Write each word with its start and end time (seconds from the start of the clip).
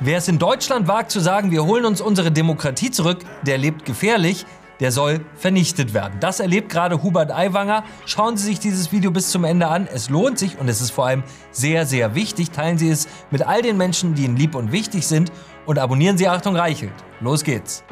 Wer 0.00 0.18
es 0.18 0.28
in 0.28 0.38
Deutschland 0.38 0.86
wagt 0.86 1.10
zu 1.10 1.18
sagen, 1.18 1.50
wir 1.50 1.64
holen 1.64 1.84
uns 1.84 2.00
unsere 2.00 2.30
Demokratie 2.30 2.92
zurück, 2.92 3.18
der 3.42 3.58
lebt 3.58 3.84
gefährlich, 3.84 4.46
der 4.78 4.92
soll 4.92 5.20
vernichtet 5.34 5.92
werden. 5.92 6.20
Das 6.20 6.38
erlebt 6.38 6.68
gerade 6.68 7.02
Hubert 7.02 7.32
Aiwanger. 7.32 7.82
Schauen 8.06 8.36
Sie 8.36 8.44
sich 8.44 8.60
dieses 8.60 8.92
Video 8.92 9.10
bis 9.10 9.32
zum 9.32 9.42
Ende 9.42 9.66
an. 9.66 9.88
Es 9.92 10.08
lohnt 10.08 10.38
sich 10.38 10.56
und 10.60 10.68
es 10.68 10.80
ist 10.80 10.92
vor 10.92 11.06
allem 11.06 11.24
sehr, 11.50 11.84
sehr 11.84 12.14
wichtig. 12.14 12.52
Teilen 12.52 12.78
Sie 12.78 12.88
es 12.88 13.08
mit 13.32 13.44
all 13.44 13.60
den 13.60 13.76
Menschen, 13.76 14.14
die 14.14 14.24
Ihnen 14.24 14.36
lieb 14.36 14.54
und 14.54 14.70
wichtig 14.70 15.04
sind 15.04 15.32
und 15.66 15.80
abonnieren 15.80 16.16
Sie 16.16 16.28
Achtung 16.28 16.54
Reichelt. 16.54 16.94
Los 17.20 17.42
geht's. 17.42 17.82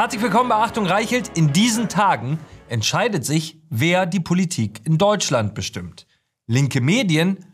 Herzlich 0.00 0.22
willkommen 0.22 0.48
bei 0.48 0.54
Achtung 0.54 0.86
Reichelt. 0.86 1.36
In 1.36 1.52
diesen 1.52 1.90
Tagen 1.90 2.38
entscheidet 2.70 3.26
sich, 3.26 3.58
wer 3.68 4.06
die 4.06 4.18
Politik 4.18 4.80
in 4.86 4.96
Deutschland 4.96 5.54
bestimmt. 5.54 6.06
Linke 6.46 6.80
Medien 6.80 7.44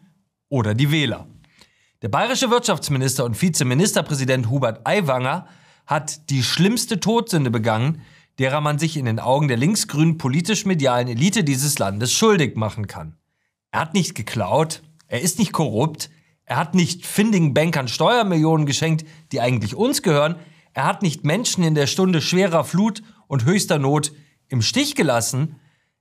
oder 0.48 0.72
die 0.72 0.92
Wähler. 0.92 1.26
Der 2.02 2.08
bayerische 2.08 2.48
Wirtschaftsminister 2.48 3.24
und 3.24 3.42
Vizeministerpräsident 3.42 4.48
Hubert 4.48 4.86
Aiwanger 4.86 5.48
hat 5.86 6.30
die 6.30 6.44
schlimmste 6.44 7.00
Todsünde 7.00 7.50
begangen, 7.50 8.02
derer 8.38 8.60
man 8.60 8.78
sich 8.78 8.96
in 8.96 9.06
den 9.06 9.18
Augen 9.18 9.48
der 9.48 9.56
linksgrünen 9.56 10.16
politisch-medialen 10.16 11.08
Elite 11.08 11.42
dieses 11.42 11.80
Landes 11.80 12.12
schuldig 12.12 12.54
machen 12.54 12.86
kann. 12.86 13.16
Er 13.72 13.80
hat 13.80 13.92
nicht 13.92 14.14
geklaut, 14.14 14.82
er 15.08 15.20
ist 15.20 15.40
nicht 15.40 15.52
korrupt, 15.52 16.10
er 16.44 16.58
hat 16.58 16.76
nicht 16.76 17.06
findigen 17.06 17.54
Bankern 17.54 17.88
Steuermillionen 17.88 18.66
geschenkt, 18.66 19.04
die 19.32 19.40
eigentlich 19.40 19.74
uns 19.74 20.02
gehören, 20.02 20.36
er 20.76 20.84
hat 20.84 21.00
nicht 21.00 21.24
Menschen 21.24 21.64
in 21.64 21.74
der 21.74 21.86
Stunde 21.86 22.20
schwerer 22.20 22.62
Flut 22.62 23.02
und 23.28 23.46
höchster 23.46 23.78
Not 23.78 24.12
im 24.48 24.60
Stich 24.60 24.94
gelassen. 24.94 25.56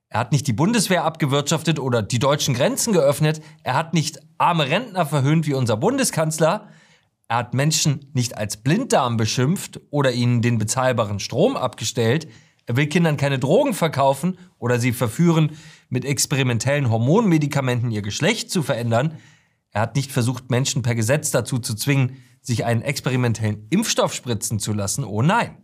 Er 0.10 0.20
hat 0.20 0.34
nicht 0.34 0.48
die 0.48 0.54
Bundeswehr 0.54 1.06
abgewirtschaftet 1.06 1.80
oder 1.80 2.02
die 2.02 2.20
deutschen 2.20 2.54
Grenzen 2.54 2.92
geöffnet. 2.92 3.42
Er 3.64 3.76
hat 3.76 3.94
nicht 3.94 4.20
arme 4.38 4.68
Rentner 4.68 5.06
verhöhnt 5.06 5.48
wie 5.48 5.54
unser 5.54 5.78
Bundeskanzler. 5.78 6.68
Er 7.30 7.38
hat 7.38 7.54
Menschen 7.54 8.12
nicht 8.12 8.38
als 8.38 8.58
Blinddarm 8.58 9.16
beschimpft 9.16 9.80
oder 9.92 10.12
ihnen 10.12 10.42
den 10.42 10.58
bezahlbaren 10.58 11.22
Strom 11.22 11.56
abgestellt. 11.56 12.28
Er 12.66 12.76
will 12.76 12.88
Kindern 12.88 13.16
keine 13.16 13.40
Drogen 13.40 13.74
verkaufen 13.74 14.38
oder 14.60 14.78
sie 14.78 14.92
verführen, 14.92 15.52
mit 15.88 16.04
experimentellen 16.04 16.90
Hormonmedikamenten 16.92 17.92
ihr 17.92 18.02
Geschlecht 18.02 18.52
zu 18.52 18.62
verändern. 18.62 19.20
Er 19.72 19.80
hat 19.80 19.96
nicht 19.96 20.12
versucht, 20.12 20.52
Menschen 20.52 20.82
per 20.82 20.96
Gesetz 20.96 21.32
dazu 21.32 21.60
zu 21.60 21.76
zwingen, 21.76 22.18
sich 22.46 22.66
einen 22.66 22.82
experimentellen 22.82 23.68
Impfstoff 23.70 24.14
spritzen 24.14 24.60
zu 24.60 24.74
lassen. 24.74 25.04
Oh 25.04 25.22
nein. 25.22 25.58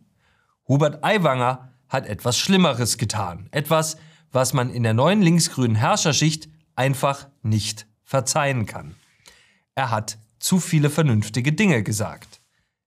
Hubert 0.68 1.04
Aiwanger 1.04 1.74
hat 1.88 2.08
etwas 2.08 2.38
Schlimmeres 2.38 2.98
getan. 2.98 3.48
Etwas, 3.52 3.98
was 4.32 4.54
man 4.54 4.70
in 4.70 4.84
der 4.84 4.94
neuen 4.94 5.22
linksgrünen 5.22 5.76
Herrscherschicht 5.76 6.50
einfach 6.76 7.28
nicht 7.44 7.88
verzeihen 8.04 8.66
kann. 8.66 8.96
Er 9.76 9.92
hat 9.92 10.18
zu 10.40 10.60
viele 10.60 10.90
vernünftige 10.90 11.54
Dinge 11.54 11.84
gesagt. 11.84 12.42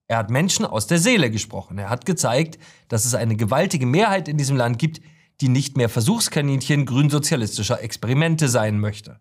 Er 0.07 0.19
hat 0.19 0.31
Menschen 0.31 0.67
aus 0.67 0.87
der 0.87 0.99
Seele 0.99 1.31
gesprochen. 1.31 1.79
Er 1.79 1.89
hat 1.89 2.05
gezeigt, 2.05 2.59
dass 2.89 3.05
es 3.05 3.15
eine 3.15 3.37
gewaltige 3.37 3.87
Mehrheit 3.87 4.29
in 4.29 4.37
diesem 4.37 4.57
Land 4.57 4.79
gibt, 4.79 5.01
die 5.41 5.49
nicht 5.49 5.77
mehr 5.77 5.89
Versuchskaninchen 5.89 6.87
grünsozialistischer 6.87 7.83
Experimente 7.83 8.49
sein 8.49 8.79
möchte. 8.81 9.19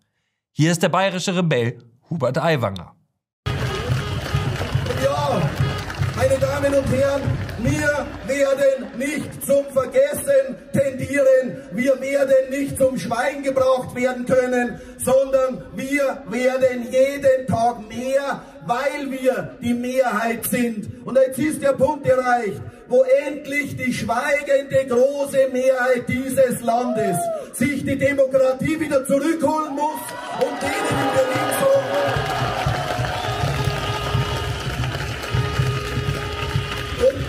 Hier 0.52 0.72
ist 0.72 0.82
der 0.82 0.88
bayerische 0.88 1.36
Rebell 1.36 1.82
Hubert 2.10 2.38
Aiwanger. 2.38 2.93
Damen 6.74 6.84
und 6.84 6.92
Herren, 6.92 7.22
wir 7.58 8.06
werden 8.26 8.98
nicht 8.98 9.46
zum 9.46 9.64
Vergessen 9.72 10.56
tendieren, 10.72 11.62
wir 11.72 12.00
werden 12.00 12.50
nicht 12.50 12.78
zum 12.78 12.98
Schweigen 12.98 13.42
gebracht 13.42 13.94
werden 13.94 14.26
können, 14.26 14.80
sondern 14.98 15.64
wir 15.74 16.22
werden 16.28 16.88
jeden 16.90 17.46
Tag 17.46 17.88
mehr, 17.88 18.42
weil 18.66 19.10
wir 19.10 19.56
die 19.60 19.74
Mehrheit 19.74 20.44
sind. 20.46 21.06
Und 21.06 21.16
jetzt 21.16 21.38
ist 21.38 21.62
der 21.62 21.74
Punkt 21.74 22.06
erreicht, 22.06 22.60
wo 22.88 23.04
endlich 23.26 23.76
die 23.76 23.92
schweigende 23.92 24.86
große 24.88 25.48
Mehrheit 25.52 26.08
dieses 26.08 26.60
Landes 26.60 27.16
sich 27.52 27.84
die 27.84 27.96
Demokratie 27.96 28.80
wieder 28.80 29.04
zurückholen 29.06 29.74
muss 29.74 30.00
und 30.40 30.62
denen 30.62 30.88
in 30.90 31.14
Berlin 31.14 31.43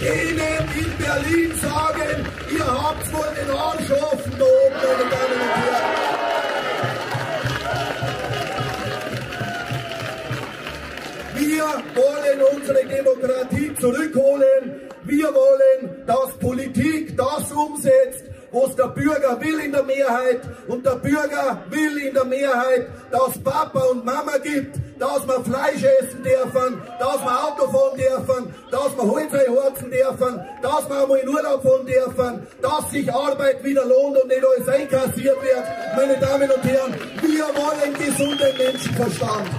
denen 0.05 0.65
in 0.81 0.91
Berlin 1.03 1.51
sagen, 1.59 2.25
ihr 2.51 2.65
habt 2.65 3.13
wohl 3.13 3.31
den 3.39 3.49
Arsch 3.49 3.91
offen 3.91 4.33
da 4.37 4.45
oben, 4.45 4.75
meine 4.83 5.05
Damen 5.13 5.39
und 5.45 5.55
Herren. 5.61 5.95
Wir 11.37 11.67
wollen 11.95 12.39
unsere 12.55 12.85
Demokratie 12.85 13.73
zurückholen. 13.79 14.63
Wir 15.03 15.27
wollen, 15.33 16.05
dass 16.05 16.37
Politik 16.39 17.17
das 17.17 17.51
umsetzt, 17.51 18.14
was 18.55 18.73
der 18.75 18.87
Bürger 18.87 19.39
will 19.41 19.59
in 19.59 19.71
der 19.73 19.83
Mehrheit. 19.83 20.41
Und 20.67 20.85
der 20.85 20.95
Bürger 20.95 21.61
will 21.69 21.97
in 21.97 22.13
der 22.13 22.23
Mehrheit, 22.23 22.87
dass 23.11 23.37
Papa 23.43 23.79
und 23.91 24.05
Mama 24.05 24.37
gibt, 24.41 24.77
dass 24.97 25.27
wir 25.27 25.43
Fleisch 25.43 25.83
essen 25.83 26.23
dürfen, 26.23 26.81
dass 26.97 27.19
wir 27.19 27.45
Auto 27.45 27.69
fahren 27.69 27.97
dürfen, 27.97 28.55
dass 28.71 28.95
wir 28.95 29.11
Holz 29.11 29.31
heizen 29.33 29.91
dürfen, 29.91 30.41
dass 30.61 30.89
wir 30.89 31.01
einmal 31.01 31.19
in 31.19 31.29
Urlaub 31.29 31.63
fahren 31.63 31.85
dürfen, 31.85 32.47
dass 32.61 32.91
sich 32.91 33.13
Arbeit 33.13 33.61
wieder 33.63 33.85
lohnt 33.85 34.21
und 34.21 34.27
nicht 34.29 34.41
alles 34.45 34.67
einkassiert 34.69 35.41
wird. 35.41 35.63
Meine 35.97 36.17
Damen 36.17 36.49
und 36.49 36.63
Herren, 36.63 36.95
wir 37.21 37.45
wollen 37.61 37.93
gesunden 37.93 38.57
Menschenverstand. 38.57 39.49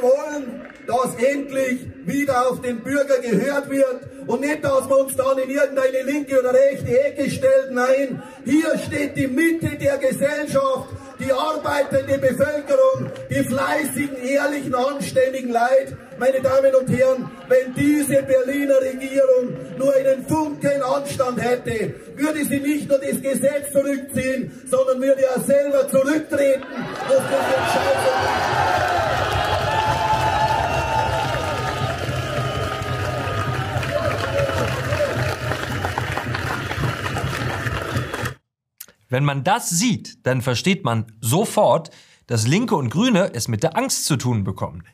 Wir 0.00 0.08
wollen, 0.08 0.60
dass 0.86 1.14
endlich 1.22 1.86
wieder 2.04 2.48
auf 2.48 2.60
den 2.62 2.80
Bürger 2.80 3.18
gehört 3.18 3.70
wird 3.70 4.00
und 4.26 4.40
nicht, 4.40 4.64
dass 4.64 4.88
man 4.88 5.00
uns 5.02 5.16
dann 5.16 5.38
in 5.38 5.50
irgendeine 5.50 6.02
linke 6.04 6.38
oder 6.38 6.52
rechte 6.52 7.04
Ecke 7.04 7.30
stellt. 7.30 7.70
Nein, 7.70 8.22
hier 8.44 8.78
steht 8.86 9.16
die 9.16 9.26
Mitte 9.26 9.76
der 9.76 9.98
Gesellschaft, 9.98 10.88
die 11.18 11.32
arbeitende 11.32 12.18
Bevölkerung, 12.18 13.10
die 13.28 13.44
fleißigen, 13.44 14.22
ehrlichen, 14.24 14.74
anständigen 14.74 15.50
Leid. 15.50 15.94
Meine 16.18 16.40
Damen 16.40 16.74
und 16.74 16.88
Herren, 16.88 17.30
wenn 17.48 17.74
diese 17.74 18.22
Berliner 18.22 18.80
Regierung 18.80 19.56
nur 19.78 19.94
einen 19.94 20.26
Funken 20.26 20.82
Anstand 20.82 21.42
hätte, 21.42 21.94
würde 22.16 22.44
sie 22.44 22.60
nicht 22.60 22.88
nur 22.88 22.98
das 22.98 23.20
Gesetz 23.20 23.72
zurückziehen, 23.72 24.50
sondern 24.70 25.00
würde 25.00 25.22
ja 25.22 25.40
selber 25.40 25.88
zurücktreten 25.88 26.64
aus 27.08 27.22
der 27.30 28.89
Wenn 39.10 39.24
man 39.24 39.44
das 39.44 39.68
sieht, 39.68 40.24
dann 40.24 40.40
versteht 40.40 40.84
man 40.84 41.12
sofort, 41.20 41.90
dass 42.26 42.46
Linke 42.46 42.76
und 42.76 42.90
Grüne 42.90 43.34
es 43.34 43.48
mit 43.48 43.64
der 43.64 43.76
Angst 43.76 44.06
zu 44.06 44.16
tun 44.16 44.44
bekommen. 44.44 44.84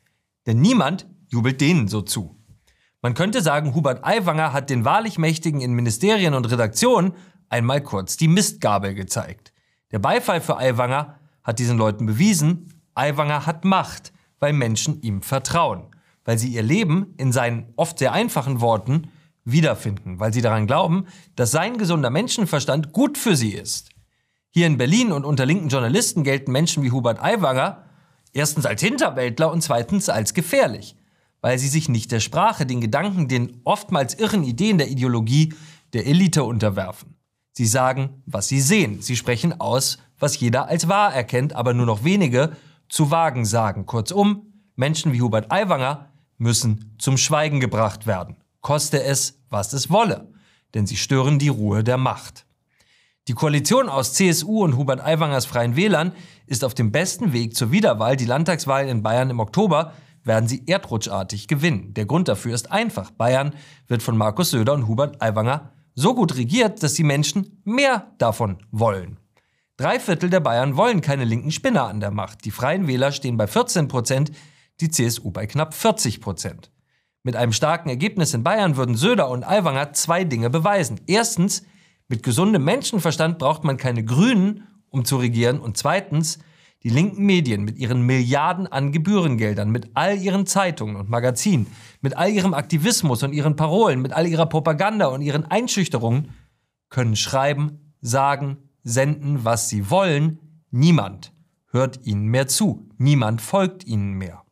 Denn 0.46 0.60
niemand 0.60 1.06
jubelt 1.28 1.60
denen 1.60 1.86
so 1.86 2.00
zu. 2.00 2.40
Man 3.02 3.12
könnte 3.12 3.42
sagen, 3.42 3.74
Hubert 3.74 4.04
Aiwanger 4.04 4.54
hat 4.54 4.70
den 4.70 4.86
wahrlich 4.86 5.18
Mächtigen 5.18 5.60
in 5.60 5.74
Ministerien 5.74 6.32
und 6.32 6.50
Redaktionen 6.50 7.12
einmal 7.50 7.82
kurz 7.82 8.16
die 8.16 8.26
Mistgabel 8.26 8.94
gezeigt. 8.94 9.52
Der 9.92 9.98
Beifall 9.98 10.40
für 10.40 10.56
Aiwanger 10.56 11.18
hat 11.44 11.58
diesen 11.58 11.76
Leuten 11.76 12.06
bewiesen, 12.06 12.82
Aiwanger 12.94 13.44
hat 13.44 13.66
Macht, 13.66 14.14
weil 14.40 14.54
Menschen 14.54 15.02
ihm 15.02 15.20
vertrauen, 15.20 15.94
weil 16.24 16.38
sie 16.38 16.48
ihr 16.48 16.62
Leben 16.62 17.14
in 17.18 17.32
seinen 17.32 17.72
oft 17.76 17.98
sehr 17.98 18.12
einfachen 18.12 18.62
Worten 18.62 19.10
wiederfinden, 19.44 20.18
weil 20.18 20.32
sie 20.32 20.40
daran 20.40 20.66
glauben, 20.66 21.04
dass 21.36 21.50
sein 21.50 21.76
gesunder 21.76 22.08
Menschenverstand 22.08 22.92
gut 22.92 23.18
für 23.18 23.36
sie 23.36 23.52
ist. 23.52 23.90
Hier 24.56 24.66
in 24.66 24.78
Berlin 24.78 25.12
und 25.12 25.26
unter 25.26 25.44
linken 25.44 25.68
Journalisten 25.68 26.24
gelten 26.24 26.50
Menschen 26.50 26.82
wie 26.82 26.90
Hubert 26.90 27.22
Aiwanger 27.22 27.84
erstens 28.32 28.64
als 28.64 28.80
Hinterwäldler 28.80 29.52
und 29.52 29.60
zweitens 29.60 30.08
als 30.08 30.32
gefährlich, 30.32 30.96
weil 31.42 31.58
sie 31.58 31.68
sich 31.68 31.90
nicht 31.90 32.10
der 32.10 32.20
Sprache, 32.20 32.64
den 32.64 32.80
Gedanken, 32.80 33.28
den 33.28 33.60
oftmals 33.64 34.14
irren 34.14 34.44
Ideen 34.44 34.78
der 34.78 34.88
Ideologie 34.88 35.52
der 35.92 36.06
Elite 36.06 36.42
unterwerfen. 36.42 37.16
Sie 37.52 37.66
sagen, 37.66 38.22
was 38.24 38.48
sie 38.48 38.62
sehen. 38.62 39.02
Sie 39.02 39.14
sprechen 39.14 39.60
aus, 39.60 39.98
was 40.18 40.40
jeder 40.40 40.68
als 40.68 40.88
wahr 40.88 41.12
erkennt, 41.12 41.54
aber 41.54 41.74
nur 41.74 41.84
noch 41.84 42.02
wenige 42.02 42.56
zu 42.88 43.10
wagen 43.10 43.44
sagen. 43.44 43.84
Kurzum, 43.84 44.54
Menschen 44.74 45.12
wie 45.12 45.20
Hubert 45.20 45.52
Aiwanger 45.52 46.08
müssen 46.38 46.94
zum 46.96 47.18
Schweigen 47.18 47.60
gebracht 47.60 48.06
werden, 48.06 48.36
koste 48.62 49.02
es, 49.02 49.38
was 49.50 49.74
es 49.74 49.90
wolle, 49.90 50.32
denn 50.72 50.86
sie 50.86 50.96
stören 50.96 51.38
die 51.38 51.48
Ruhe 51.48 51.84
der 51.84 51.98
Macht. 51.98 52.45
Die 53.28 53.34
Koalition 53.34 53.88
aus 53.88 54.12
CSU 54.12 54.62
und 54.62 54.76
Hubert 54.76 55.00
Aiwangers 55.00 55.46
Freien 55.46 55.74
Wählern 55.74 56.12
ist 56.46 56.62
auf 56.62 56.74
dem 56.74 56.92
besten 56.92 57.32
Weg 57.32 57.56
zur 57.56 57.72
Wiederwahl. 57.72 58.16
Die 58.16 58.24
Landtagswahl 58.24 58.88
in 58.88 59.02
Bayern 59.02 59.30
im 59.30 59.40
Oktober 59.40 59.94
werden 60.22 60.48
sie 60.48 60.62
erdrutschartig 60.68 61.48
gewinnen. 61.48 61.92
Der 61.94 62.06
Grund 62.06 62.28
dafür 62.28 62.54
ist 62.54 62.70
einfach. 62.70 63.10
Bayern 63.10 63.52
wird 63.88 64.04
von 64.04 64.16
Markus 64.16 64.50
Söder 64.50 64.74
und 64.74 64.86
Hubert 64.86 65.20
Aiwanger 65.20 65.72
so 65.96 66.14
gut 66.14 66.36
regiert, 66.36 66.84
dass 66.84 66.94
die 66.94 67.02
Menschen 67.02 67.62
mehr 67.64 68.12
davon 68.18 68.58
wollen. 68.70 69.18
Drei 69.76 69.98
Viertel 69.98 70.30
der 70.30 70.40
Bayern 70.40 70.76
wollen 70.76 71.00
keine 71.00 71.24
linken 71.24 71.50
Spinner 71.50 71.88
an 71.88 71.98
der 71.98 72.12
Macht. 72.12 72.44
Die 72.44 72.52
Freien 72.52 72.86
Wähler 72.86 73.10
stehen 73.10 73.36
bei 73.36 73.48
14 73.48 73.88
Prozent, 73.88 74.30
die 74.80 74.90
CSU 74.90 75.32
bei 75.32 75.46
knapp 75.46 75.74
40 75.74 76.20
Prozent. 76.20 76.70
Mit 77.24 77.34
einem 77.34 77.52
starken 77.52 77.88
Ergebnis 77.88 78.34
in 78.34 78.44
Bayern 78.44 78.76
würden 78.76 78.94
Söder 78.94 79.28
und 79.30 79.42
Aiwanger 79.42 79.92
zwei 79.94 80.22
Dinge 80.22 80.48
beweisen. 80.48 81.00
Erstens, 81.08 81.64
mit 82.08 82.22
gesundem 82.22 82.64
Menschenverstand 82.64 83.38
braucht 83.38 83.64
man 83.64 83.76
keine 83.76 84.04
Grünen, 84.04 84.66
um 84.90 85.04
zu 85.04 85.16
regieren. 85.16 85.58
Und 85.58 85.76
zweitens, 85.76 86.38
die 86.82 86.88
linken 86.88 87.26
Medien 87.26 87.64
mit 87.64 87.78
ihren 87.78 88.02
Milliarden 88.02 88.66
an 88.66 88.92
Gebührengeldern, 88.92 89.70
mit 89.70 89.90
all 89.94 90.18
ihren 90.18 90.46
Zeitungen 90.46 90.96
und 90.96 91.08
Magazinen, 91.08 91.66
mit 92.00 92.16
all 92.16 92.30
ihrem 92.30 92.54
Aktivismus 92.54 93.22
und 93.22 93.32
ihren 93.32 93.56
Parolen, 93.56 94.00
mit 94.00 94.12
all 94.12 94.26
ihrer 94.26 94.46
Propaganda 94.46 95.06
und 95.06 95.22
ihren 95.22 95.44
Einschüchterungen 95.44 96.30
können 96.88 97.16
schreiben, 97.16 97.92
sagen, 98.00 98.58
senden, 98.84 99.44
was 99.44 99.68
sie 99.68 99.90
wollen. 99.90 100.38
Niemand 100.70 101.32
hört 101.72 102.06
ihnen 102.06 102.26
mehr 102.26 102.46
zu. 102.46 102.88
Niemand 102.98 103.40
folgt 103.40 103.84
ihnen 103.84 104.12
mehr. 104.12 104.44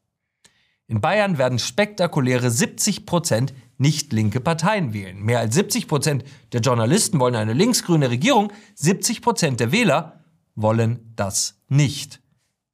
In 0.86 1.00
Bayern 1.00 1.38
werden 1.38 1.58
spektakuläre 1.58 2.50
70 2.50 3.06
Prozent 3.06 3.54
nicht 3.78 4.12
linke 4.12 4.40
Parteien 4.40 4.92
wählen. 4.92 5.20
Mehr 5.20 5.40
als 5.40 5.54
70 5.54 5.88
Prozent 5.88 6.24
der 6.52 6.60
Journalisten 6.60 7.20
wollen 7.20 7.34
eine 7.34 7.52
linksgrüne 7.52 8.10
Regierung. 8.10 8.52
70 8.74 9.22
Prozent 9.22 9.60
der 9.60 9.72
Wähler 9.72 10.24
wollen 10.54 11.12
das 11.16 11.60
nicht. 11.68 12.20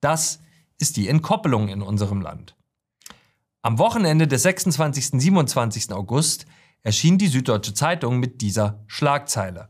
Das 0.00 0.40
ist 0.78 0.96
die 0.96 1.08
Entkoppelung 1.08 1.68
in 1.68 1.82
unserem 1.82 2.20
Land. 2.20 2.56
Am 3.62 3.78
Wochenende 3.78 4.26
des 4.26 4.42
26. 4.42 5.20
27. 5.20 5.92
August 5.92 6.46
erschien 6.82 7.18
die 7.18 7.28
Süddeutsche 7.28 7.74
Zeitung 7.74 8.18
mit 8.18 8.40
dieser 8.40 8.84
Schlagzeile. 8.86 9.68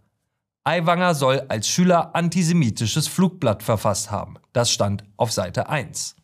Aiwanger 0.63 1.15
soll 1.15 1.41
als 1.49 1.69
Schüler 1.69 2.15
antisemitisches 2.15 3.09
Flugblatt 3.09 3.63
verfasst 3.63 4.11
haben. 4.11 4.35
Das 4.53 4.71
stand 4.71 5.05
auf 5.17 5.33
Seite 5.33 5.69
1. 5.69 6.17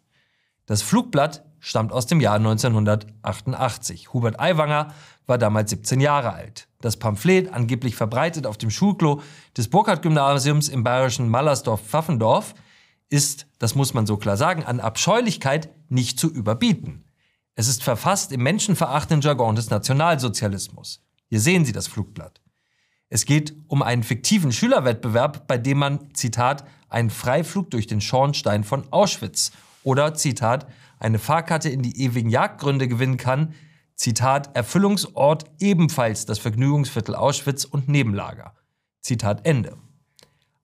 Das 0.66 0.82
Flugblatt 0.82 1.45
stammt 1.60 1.92
aus 1.92 2.06
dem 2.06 2.20
Jahr 2.20 2.36
1988. 2.36 4.12
Hubert 4.12 4.40
Aiwanger 4.40 4.92
war 5.26 5.38
damals 5.38 5.70
17 5.70 6.00
Jahre 6.00 6.32
alt. 6.32 6.68
Das 6.80 6.96
Pamphlet, 6.96 7.52
angeblich 7.52 7.96
verbreitet 7.96 8.46
auf 8.46 8.58
dem 8.58 8.70
Schulklo 8.70 9.22
des 9.56 9.68
Burkhardt-Gymnasiums 9.68 10.68
im 10.68 10.84
bayerischen 10.84 11.28
Mallersdorf-Pfaffendorf, 11.28 12.54
ist, 13.08 13.46
das 13.58 13.74
muss 13.74 13.94
man 13.94 14.06
so 14.06 14.16
klar 14.16 14.36
sagen, 14.36 14.64
an 14.64 14.80
Abscheulichkeit 14.80 15.70
nicht 15.88 16.18
zu 16.18 16.28
überbieten. 16.28 17.04
Es 17.54 17.68
ist 17.68 17.82
verfasst 17.82 18.32
im 18.32 18.42
menschenverachtenden 18.42 19.22
Jargon 19.22 19.56
des 19.56 19.70
Nationalsozialismus. 19.70 21.02
Hier 21.28 21.40
sehen 21.40 21.64
Sie 21.64 21.72
das 21.72 21.86
Flugblatt. 21.86 22.40
Es 23.08 23.24
geht 23.24 23.54
um 23.68 23.82
einen 23.82 24.02
fiktiven 24.02 24.52
Schülerwettbewerb, 24.52 25.46
bei 25.46 25.58
dem 25.58 25.78
man, 25.78 26.14
Zitat, 26.14 26.64
einen 26.88 27.10
Freiflug 27.10 27.70
durch 27.70 27.86
den 27.86 28.00
Schornstein 28.00 28.64
von 28.64 28.92
Auschwitz 28.92 29.52
oder, 29.84 30.14
Zitat, 30.14 30.66
eine 30.98 31.18
Fahrkarte 31.18 31.68
in 31.68 31.82
die 31.82 32.00
ewigen 32.02 32.30
Jagdgründe 32.30 32.88
gewinnen 32.88 33.16
kann, 33.16 33.54
Zitat, 33.94 34.54
Erfüllungsort 34.54 35.44
ebenfalls 35.58 36.26
das 36.26 36.38
Vergnügungsviertel 36.38 37.14
Auschwitz 37.14 37.64
und 37.64 37.88
Nebenlager. 37.88 38.54
Zitat 39.00 39.46
Ende. 39.46 39.76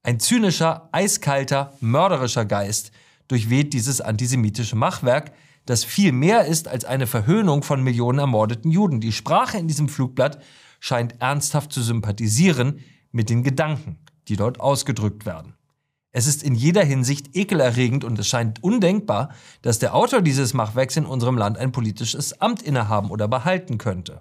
Ein 0.03 0.21
zynischer, 0.21 0.89
eiskalter, 0.93 1.73
mörderischer 1.81 2.45
Geist 2.45 2.93
durchweht 3.29 3.73
dieses 3.73 4.01
antisemitische 4.01 4.77
Machwerk, 4.77 5.33
das 5.65 5.85
viel 5.85 6.13
mehr 6.13 6.45
ist 6.47 6.67
als 6.67 6.85
eine 6.85 7.07
Verhöhnung 7.07 7.63
von 7.63 7.83
Millionen 7.83 8.19
ermordeten 8.19 8.71
Juden. 8.71 9.01
Die 9.01 9.13
Sprache 9.13 9.59
in 9.59 9.69
diesem 9.69 9.89
Flugblatt 9.89 10.43
scheint 10.81 11.21
ernsthaft 11.21 11.73
zu 11.73 11.83
sympathisieren 11.83 12.81
mit 13.13 13.31
den 13.31 13.45
Gedanken, 13.45 13.99
die 14.29 14.37
dort 14.37 14.59
ausgedrückt 14.59 15.25
werden. 15.25 15.55
Es 16.15 16.27
ist 16.27 16.43
in 16.43 16.55
jeder 16.55 16.85
Hinsicht 16.85 17.35
ekelerregend 17.35 18.05
und 18.05 18.19
es 18.19 18.29
scheint 18.29 18.63
undenkbar, 18.63 19.31
dass 19.63 19.79
der 19.79 19.95
Autor 19.95 20.21
dieses 20.21 20.53
Machwerks 20.53 20.97
in 20.97 21.07
unserem 21.07 21.39
Land 21.39 21.57
ein 21.57 21.73
politisches 21.73 22.39
Amt 22.41 22.63
innehaben 22.63 23.11
oder 23.11 23.29
behalten 23.29 23.79
könnte. 23.79 24.21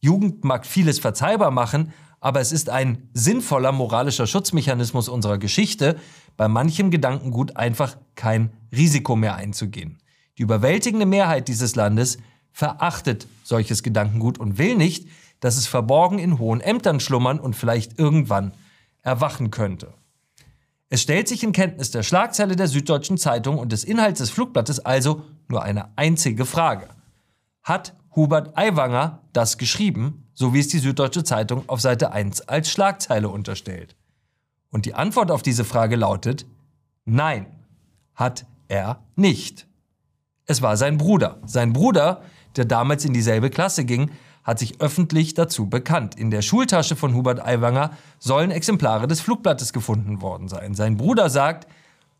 Jugend 0.00 0.42
mag 0.42 0.66
vieles 0.66 0.98
verzeihbar 0.98 1.50
machen, 1.50 1.92
aber 2.18 2.40
es 2.40 2.50
ist 2.50 2.70
ein 2.70 3.10
sinnvoller 3.12 3.72
moralischer 3.72 4.26
Schutzmechanismus 4.26 5.08
unserer 5.08 5.38
Geschichte, 5.38 5.98
bei 6.36 6.48
manchem 6.48 6.90
Gedankengut 6.90 7.56
einfach 7.56 7.98
kein 8.14 8.52
Risiko 8.74 9.14
mehr 9.14 9.36
einzugehen. 9.36 9.98
Die 10.38 10.42
überwältigende 10.42 11.04
Mehrheit 11.04 11.48
dieses 11.48 11.76
Landes 11.76 12.18
verachtet 12.52 13.26
solches 13.44 13.82
Gedankengut 13.82 14.38
und 14.38 14.56
will 14.56 14.76
nicht, 14.76 15.08
dass 15.40 15.56
es 15.56 15.66
verborgen 15.66 16.18
in 16.18 16.38
hohen 16.38 16.60
Ämtern 16.60 17.00
schlummern 17.00 17.38
und 17.38 17.54
vielleicht 17.54 17.98
irgendwann 17.98 18.52
erwachen 19.02 19.50
könnte. 19.50 19.92
Es 20.92 21.00
stellt 21.00 21.26
sich 21.26 21.42
in 21.42 21.52
Kenntnis 21.52 21.90
der 21.90 22.02
Schlagzeile 22.02 22.54
der 22.54 22.68
Süddeutschen 22.68 23.16
Zeitung 23.16 23.56
und 23.56 23.72
des 23.72 23.82
Inhalts 23.82 24.18
des 24.18 24.28
Flugblattes 24.28 24.78
also 24.80 25.22
nur 25.48 25.62
eine 25.62 25.88
einzige 25.96 26.44
Frage. 26.44 26.86
Hat 27.62 27.94
Hubert 28.14 28.58
Aiwanger 28.58 29.20
das 29.32 29.56
geschrieben, 29.56 30.28
so 30.34 30.52
wie 30.52 30.60
es 30.60 30.68
die 30.68 30.80
Süddeutsche 30.80 31.24
Zeitung 31.24 31.66
auf 31.66 31.80
Seite 31.80 32.12
1 32.12 32.42
als 32.42 32.70
Schlagzeile 32.70 33.30
unterstellt? 33.30 33.96
Und 34.68 34.84
die 34.84 34.92
Antwort 34.92 35.30
auf 35.30 35.40
diese 35.40 35.64
Frage 35.64 35.96
lautet 35.96 36.44
Nein, 37.06 37.46
hat 38.14 38.44
er 38.68 39.02
nicht. 39.16 39.66
Es 40.44 40.60
war 40.60 40.76
sein 40.76 40.98
Bruder. 40.98 41.40
Sein 41.46 41.72
Bruder, 41.72 42.20
der 42.56 42.66
damals 42.66 43.06
in 43.06 43.14
dieselbe 43.14 43.48
Klasse 43.48 43.86
ging, 43.86 44.10
hat 44.44 44.58
sich 44.58 44.80
öffentlich 44.80 45.34
dazu 45.34 45.68
bekannt. 45.68 46.16
In 46.16 46.30
der 46.30 46.42
Schultasche 46.42 46.96
von 46.96 47.14
Hubert 47.14 47.44
Aiwanger 47.44 47.96
sollen 48.18 48.50
Exemplare 48.50 49.06
des 49.06 49.20
Flugblattes 49.20 49.72
gefunden 49.72 50.20
worden 50.20 50.48
sein. 50.48 50.74
Sein 50.74 50.96
Bruder 50.96 51.30
sagt, 51.30 51.68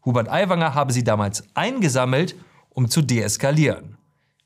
Hubert 0.04 0.28
Aiwanger 0.28 0.74
habe 0.74 0.92
sie 0.92 1.04
damals 1.04 1.44
eingesammelt, 1.54 2.34
um 2.70 2.88
zu 2.88 3.02
deeskalieren. 3.02 3.96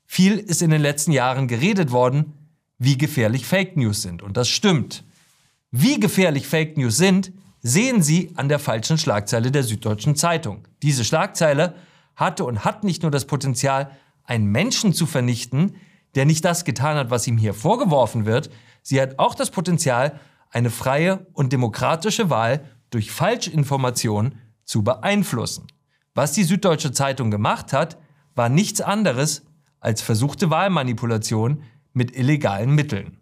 Viel 0.05 0.37
ist 0.37 0.61
in 0.61 0.69
den 0.69 0.81
letzten 0.81 1.11
Jahren 1.11 1.47
geredet 1.47 1.91
worden, 1.91 2.33
wie 2.79 2.97
gefährlich 2.97 3.45
Fake 3.45 3.75
News 3.75 4.01
sind. 4.01 4.21
Und 4.21 4.37
das 4.37 4.49
stimmt. 4.49 5.03
Wie 5.71 5.99
gefährlich 5.99 6.47
Fake 6.47 6.77
News 6.77 6.97
sind, 6.97 7.31
sehen 7.61 8.01
Sie 8.01 8.31
an 8.35 8.49
der 8.49 8.59
falschen 8.59 8.97
Schlagzeile 8.97 9.51
der 9.51 9.63
Süddeutschen 9.63 10.15
Zeitung. 10.15 10.67
Diese 10.81 11.03
Schlagzeile 11.03 11.75
hatte 12.15 12.45
und 12.45 12.63
hat 12.63 12.83
nicht 12.83 13.01
nur 13.01 13.11
das 13.11 13.25
Potenzial, 13.25 13.91
einen 14.23 14.45
Menschen 14.45 14.93
zu 14.93 15.05
vernichten, 15.05 15.75
der 16.15 16.25
nicht 16.25 16.43
das 16.45 16.65
getan 16.65 16.97
hat, 16.97 17.09
was 17.09 17.27
ihm 17.27 17.37
hier 17.37 17.53
vorgeworfen 17.53 18.25
wird, 18.25 18.49
sie 18.81 19.01
hat 19.01 19.19
auch 19.19 19.35
das 19.35 19.51
Potenzial, 19.51 20.19
eine 20.49 20.69
freie 20.69 21.27
und 21.33 21.51
demokratische 21.53 22.29
Wahl 22.29 22.63
durch 22.89 23.11
Falschinformation 23.11 24.35
zu 24.63 24.83
beeinflussen. 24.83 25.67
Was 26.13 26.31
die 26.31 26.43
Süddeutsche 26.43 26.91
Zeitung 26.91 27.31
gemacht 27.31 27.73
hat, 27.73 27.97
war 28.35 28.49
nichts 28.49 28.81
anderes 28.81 29.45
als 29.79 30.01
versuchte 30.01 30.49
Wahlmanipulation 30.49 31.63
mit 31.93 32.15
illegalen 32.15 32.71
Mitteln. 32.71 33.17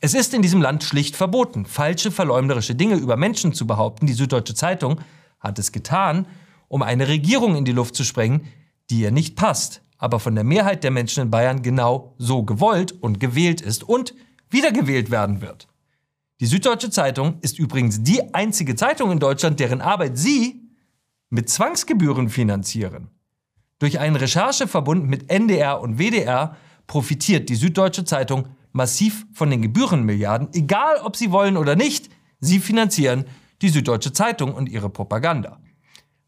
Es 0.00 0.14
ist 0.14 0.34
in 0.34 0.42
diesem 0.42 0.60
Land 0.60 0.84
schlicht 0.84 1.16
verboten, 1.16 1.64
falsche, 1.64 2.10
verleumderische 2.10 2.74
Dinge 2.74 2.96
über 2.96 3.16
Menschen 3.16 3.54
zu 3.54 3.66
behaupten. 3.66 4.06
Die 4.06 4.12
Süddeutsche 4.12 4.54
Zeitung 4.54 5.00
hat 5.40 5.58
es 5.58 5.72
getan, 5.72 6.26
um 6.68 6.82
eine 6.82 7.08
Regierung 7.08 7.56
in 7.56 7.64
die 7.64 7.72
Luft 7.72 7.94
zu 7.94 8.04
sprengen, 8.04 8.46
die 8.90 9.00
ihr 9.00 9.10
nicht 9.10 9.36
passt, 9.36 9.82
aber 10.04 10.20
von 10.20 10.34
der 10.34 10.44
Mehrheit 10.44 10.84
der 10.84 10.90
Menschen 10.90 11.22
in 11.22 11.30
Bayern 11.30 11.62
genau 11.62 12.14
so 12.18 12.42
gewollt 12.42 12.92
und 12.92 13.20
gewählt 13.20 13.62
ist 13.62 13.84
und 13.84 14.14
wiedergewählt 14.50 15.10
werden 15.10 15.40
wird. 15.40 15.66
Die 16.40 16.46
Süddeutsche 16.46 16.90
Zeitung 16.90 17.38
ist 17.40 17.58
übrigens 17.58 18.02
die 18.02 18.34
einzige 18.34 18.76
Zeitung 18.76 19.10
in 19.12 19.18
Deutschland, 19.18 19.60
deren 19.60 19.80
Arbeit 19.80 20.18
Sie 20.18 20.60
mit 21.30 21.48
Zwangsgebühren 21.48 22.28
finanzieren. 22.28 23.08
Durch 23.78 23.98
einen 23.98 24.16
Rechercheverbund 24.16 25.08
mit 25.08 25.30
NDR 25.30 25.80
und 25.80 25.98
WDR 25.98 26.54
profitiert 26.86 27.48
die 27.48 27.54
Süddeutsche 27.54 28.04
Zeitung 28.04 28.48
massiv 28.72 29.24
von 29.32 29.48
den 29.48 29.62
Gebührenmilliarden, 29.62 30.48
egal 30.52 30.98
ob 31.02 31.16
sie 31.16 31.32
wollen 31.32 31.56
oder 31.56 31.76
nicht, 31.76 32.10
sie 32.40 32.58
finanzieren 32.58 33.24
die 33.62 33.70
Süddeutsche 33.70 34.12
Zeitung 34.12 34.52
und 34.52 34.68
ihre 34.68 34.90
Propaganda. 34.90 35.60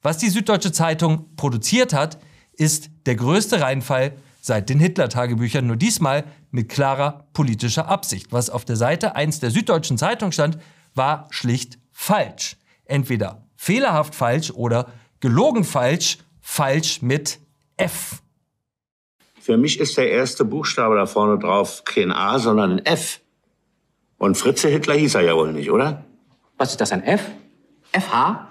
Was 0.00 0.16
die 0.16 0.30
Süddeutsche 0.30 0.72
Zeitung 0.72 1.36
produziert 1.36 1.92
hat, 1.92 2.16
ist 2.56 2.90
der 3.06 3.16
größte 3.16 3.60
Reinfall 3.60 4.12
seit 4.40 4.68
den 4.68 4.78
Hitler-Tagebüchern, 4.78 5.66
nur 5.66 5.76
diesmal 5.76 6.24
mit 6.50 6.68
klarer 6.68 7.26
politischer 7.32 7.88
Absicht. 7.88 8.32
Was 8.32 8.50
auf 8.50 8.64
der 8.64 8.76
Seite 8.76 9.16
1 9.16 9.40
der 9.40 9.50
Süddeutschen 9.50 9.98
Zeitung 9.98 10.32
stand, 10.32 10.58
war 10.94 11.26
schlicht 11.30 11.78
falsch. 11.92 12.56
Entweder 12.84 13.46
fehlerhaft 13.56 14.14
falsch 14.14 14.50
oder 14.50 14.92
gelogen 15.20 15.64
falsch, 15.64 16.18
falsch 16.40 17.02
mit 17.02 17.40
F. 17.76 18.22
Für 19.40 19.56
mich 19.56 19.78
ist 19.78 19.96
der 19.96 20.10
erste 20.10 20.44
Buchstabe 20.44 20.96
da 20.96 21.06
vorne 21.06 21.38
drauf 21.38 21.84
kein 21.84 22.10
A, 22.10 22.38
sondern 22.38 22.72
ein 22.72 22.86
F. 22.86 23.20
Und 24.18 24.36
Fritze 24.36 24.68
Hitler 24.68 24.94
hieß 24.94 25.14
er 25.14 25.22
ja 25.22 25.36
wohl 25.36 25.52
nicht, 25.52 25.70
oder? 25.70 26.04
Was 26.56 26.70
ist 26.70 26.80
das, 26.80 26.92
ein 26.92 27.02
F? 27.02 27.22
FH? 27.92 28.48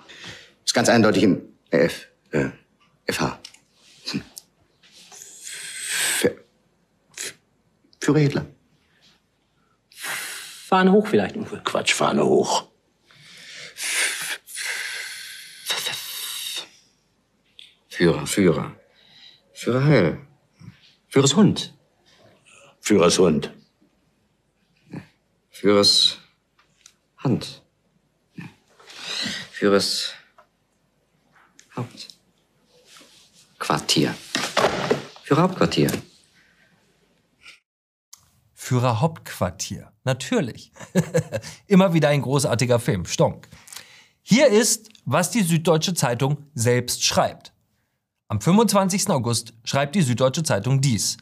Ist 0.64 0.74
ganz 0.74 0.90
eindeutig 0.90 1.24
im 1.24 1.42
F. 1.70 2.08
Äh, 2.32 2.50
FH. 3.12 3.40
Hm. 4.12 4.22
Für, 5.12 6.36
Führer 8.06 8.20
Hitler. 8.20 8.46
Fahne 9.90 10.92
hoch 10.92 11.08
vielleicht, 11.08 11.36
Uwe. 11.38 11.60
Quatsch, 11.64 11.96
Fahne 11.96 12.24
hoch. 12.24 12.68
Führer, 17.88 18.28
Führer. 18.28 18.76
Führer 19.54 19.84
Heil. 19.86 20.28
Führers 21.08 21.36
Hund. 21.36 21.74
Führers 22.80 23.18
Hund. 23.18 23.52
Führers 25.50 26.20
Hand. 27.18 27.64
Führers 29.50 30.14
Hauptquartier. 31.76 34.14
Führer 35.24 35.42
Hauptquartier. 35.42 35.90
Führer 38.65 39.00
Hauptquartier. 39.00 39.91
Natürlich. 40.05 40.72
Immer 41.67 41.93
wieder 41.93 42.10
ein 42.10 42.24
großartiger 42.24 42.79
Film. 42.79 43.05
Stonk. 43.05 43.48
Hier 44.24 44.48
ist, 44.48 44.89
was 45.05 45.29
die 45.29 45.43
Süddeutsche 45.43 45.93
Zeitung 45.93 46.38
selbst 46.55 47.03
schreibt. 47.03 47.53
Am 48.27 48.41
25. 48.41 49.07
August 49.12 49.53
schreibt 49.65 49.93
die 49.93 50.01
Süddeutsche 50.01 50.41
Zeitung 50.41 50.81
dies. 50.81 51.17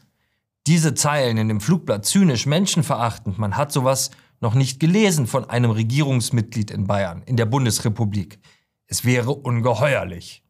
Diese 0.66 0.94
Zeilen 0.94 1.36
in 1.36 1.48
dem 1.48 1.60
Flugblatt 1.60 2.06
zynisch 2.06 2.46
menschenverachtend, 2.46 3.38
man 3.38 3.58
hat 3.58 3.72
sowas 3.72 4.10
noch 4.40 4.54
nicht 4.54 4.80
gelesen 4.80 5.26
von 5.26 5.44
einem 5.50 5.70
Regierungsmitglied 5.70 6.70
in 6.70 6.86
Bayern, 6.86 7.20
in 7.26 7.36
der 7.36 7.44
Bundesrepublik. 7.44 8.38
Es 8.86 9.04
wäre 9.04 9.32
ungeheuerlich. 9.32 10.42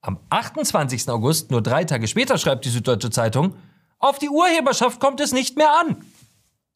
Am 0.00 0.20
28. 0.30 1.08
August, 1.08 1.50
nur 1.50 1.60
drei 1.60 1.82
Tage 1.82 2.06
später, 2.06 2.38
schreibt 2.38 2.66
die 2.66 2.70
Süddeutsche 2.70 3.10
Zeitung, 3.10 3.56
auf 4.02 4.18
die 4.18 4.28
Urheberschaft 4.28 5.00
kommt 5.00 5.20
es 5.20 5.32
nicht 5.32 5.56
mehr 5.56 5.72
an. 5.80 6.04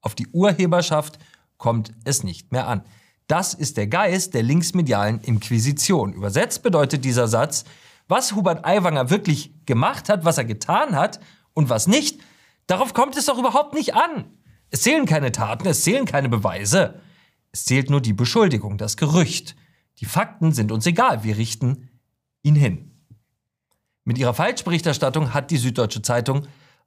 Auf 0.01 0.15
die 0.15 0.29
Urheberschaft 0.29 1.19
kommt 1.59 1.93
es 2.05 2.23
nicht 2.23 2.53
mehr 2.53 2.69
an. 2.69 2.85
Das 3.27 3.53
ist 3.53 3.77
der 3.77 3.89
Geist 3.89 4.35
der 4.35 4.45
linksmedialen 4.45 5.21
Inquisition. 5.21 6.13
Übersetzt 6.13 6.63
bedeutet 6.63 7.05
dieser 7.05 7.27
Satz, 7.27 7.65
was 8.07 8.35
Hubert 8.35 8.65
Aiwanger 8.65 9.11
wirklich 9.11 9.53
gemacht 9.67 10.09
hat, 10.09 10.25
was 10.25 10.39
er 10.39 10.45
getan 10.45 10.95
hat 10.95 11.19
und 11.53 11.69
was 11.69 11.89
nicht, 11.89 12.21
darauf 12.69 12.95
kommt 12.95 13.17
es 13.17 13.27
doch 13.27 13.39
überhaupt 13.39 13.75
nicht 13.75 13.95
an. 13.95 14.27
Es 14.71 14.83
zählen 14.83 15.05
keine 15.05 15.33
Taten, 15.33 15.67
es 15.67 15.83
zählen 15.83 16.07
keine 16.07 16.29
Beweise. 16.29 17.01
Es 17.51 17.65
zählt 17.65 17.91
nur 17.91 18.01
die 18.01 18.13
Beschuldigung, 18.13 18.79
das 18.79 18.97
Gerücht. 18.97 19.57
Die 19.99 20.05
Fakten 20.05 20.53
sind 20.53 20.71
uns 20.71 20.87
egal, 20.87 21.25
wir 21.25 21.37
richten 21.37 21.89
ihn 22.43 22.55
hin. 22.55 22.93
Mit 24.05 24.19
ihrer 24.19 24.35
Falschberichterstattung 24.35 25.35
hat 25.35 25.51
die 25.51 25.57
Süddeutsche 25.57 26.03
Zeitung 26.03 26.47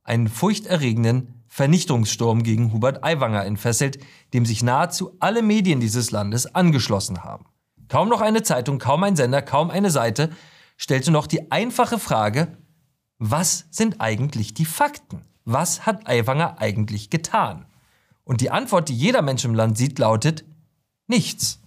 einen 0.10 0.28
furchterregenden 0.28 1.34
Vernichtungssturm 1.48 2.44
gegen 2.44 2.74
Hubert 2.74 3.04
Aiwanger 3.04 3.46
entfesselt, 3.46 4.00
dem 4.34 4.46
sich 4.46 4.64
nahezu 4.64 5.16
alle 5.20 5.42
Medien 5.42 5.80
dieses 5.80 6.12
Landes 6.12 6.54
angeschlossen 6.54 7.24
haben. 7.24 7.46
Kaum 7.88 8.10
noch 8.10 8.22
eine 8.22 8.44
Zeitung, 8.44 8.78
kaum 8.78 9.04
ein 9.04 9.16
Sender, 9.16 9.42
kaum 9.42 9.70
eine 9.70 9.90
Seite 9.90 10.30
stellte 10.78 11.12
noch 11.12 11.28
die 11.28 11.52
einfache 11.52 12.00
Frage, 12.00 12.58
was 13.18 13.66
sind 13.70 14.00
eigentlich 14.00 14.54
die 14.54 14.66
Fakten? 14.66 15.26
Was 15.44 15.86
hat 15.86 16.08
Aiwanger 16.08 16.60
eigentlich 16.60 17.10
getan? 17.10 17.66
Und 18.24 18.42
die 18.42 18.52
Antwort, 18.52 18.88
die 18.90 18.96
jeder 18.96 19.22
Mensch 19.22 19.44
im 19.44 19.56
Land 19.56 19.78
sieht, 19.78 20.00
lautet 20.00 20.46
nichts. 21.08 21.60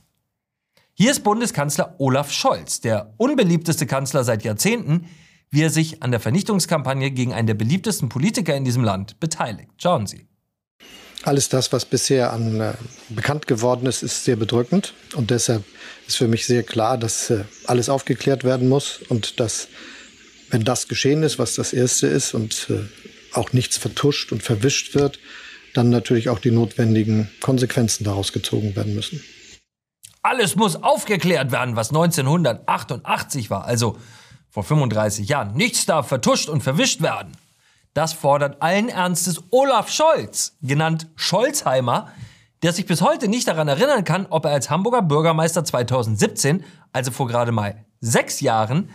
Hier 0.94 1.10
ist 1.10 1.24
Bundeskanzler 1.24 1.96
Olaf 1.98 2.30
Scholz, 2.30 2.80
der 2.80 3.12
unbeliebteste 3.16 3.86
Kanzler 3.86 4.24
seit 4.24 4.44
Jahrzehnten, 4.44 5.06
wie 5.52 5.62
er 5.62 5.70
sich 5.70 6.02
an 6.02 6.10
der 6.10 6.18
Vernichtungskampagne 6.18 7.10
gegen 7.12 7.32
einen 7.32 7.46
der 7.46 7.54
beliebtesten 7.54 8.08
Politiker 8.08 8.56
in 8.56 8.64
diesem 8.64 8.82
Land 8.82 9.20
beteiligt. 9.20 9.70
Schauen 9.76 10.06
Sie. 10.06 10.26
Alles 11.24 11.48
das, 11.50 11.72
was 11.72 11.84
bisher 11.84 12.32
an 12.32 12.60
äh, 12.60 12.72
bekannt 13.10 13.46
geworden 13.46 13.86
ist, 13.86 14.02
ist 14.02 14.24
sehr 14.24 14.36
bedrückend. 14.36 14.94
Und 15.14 15.30
deshalb 15.30 15.62
ist 16.08 16.16
für 16.16 16.26
mich 16.26 16.46
sehr 16.46 16.64
klar, 16.64 16.98
dass 16.98 17.30
äh, 17.30 17.44
alles 17.66 17.90
aufgeklärt 17.90 18.42
werden 18.42 18.68
muss 18.68 19.02
und 19.08 19.38
dass, 19.38 19.68
wenn 20.50 20.64
das 20.64 20.88
geschehen 20.88 21.22
ist, 21.22 21.38
was 21.38 21.54
das 21.54 21.72
Erste 21.72 22.08
ist 22.08 22.34
und 22.34 22.68
äh, 22.70 23.36
auch 23.36 23.52
nichts 23.52 23.76
vertuscht 23.76 24.32
und 24.32 24.42
verwischt 24.42 24.94
wird, 24.94 25.20
dann 25.74 25.90
natürlich 25.90 26.28
auch 26.28 26.38
die 26.38 26.50
notwendigen 26.50 27.30
Konsequenzen 27.40 28.04
daraus 28.04 28.32
gezogen 28.32 28.74
werden 28.74 28.94
müssen. 28.94 29.22
Alles 30.22 30.56
muss 30.56 30.76
aufgeklärt 30.76 31.52
werden, 31.52 31.76
was 31.76 31.90
1988 31.90 33.50
war, 33.50 33.64
also 33.64 33.98
vor 34.52 34.62
35 34.62 35.28
Jahren. 35.28 35.54
Nichts 35.54 35.86
darf 35.86 36.08
vertuscht 36.08 36.50
und 36.50 36.62
verwischt 36.62 37.00
werden. 37.00 37.32
Das 37.94 38.12
fordert 38.12 38.60
allen 38.60 38.90
Ernstes 38.90 39.42
Olaf 39.50 39.90
Scholz, 39.90 40.56
genannt 40.60 41.08
Scholzheimer, 41.16 42.08
der 42.62 42.72
sich 42.72 42.86
bis 42.86 43.00
heute 43.00 43.28
nicht 43.28 43.48
daran 43.48 43.68
erinnern 43.68 44.04
kann, 44.04 44.26
ob 44.28 44.44
er 44.44 44.52
als 44.52 44.68
Hamburger 44.68 45.02
Bürgermeister 45.02 45.64
2017, 45.64 46.64
also 46.92 47.10
vor 47.10 47.26
gerade 47.28 47.50
mal 47.50 47.84
sechs 48.00 48.40
Jahren, 48.40 48.90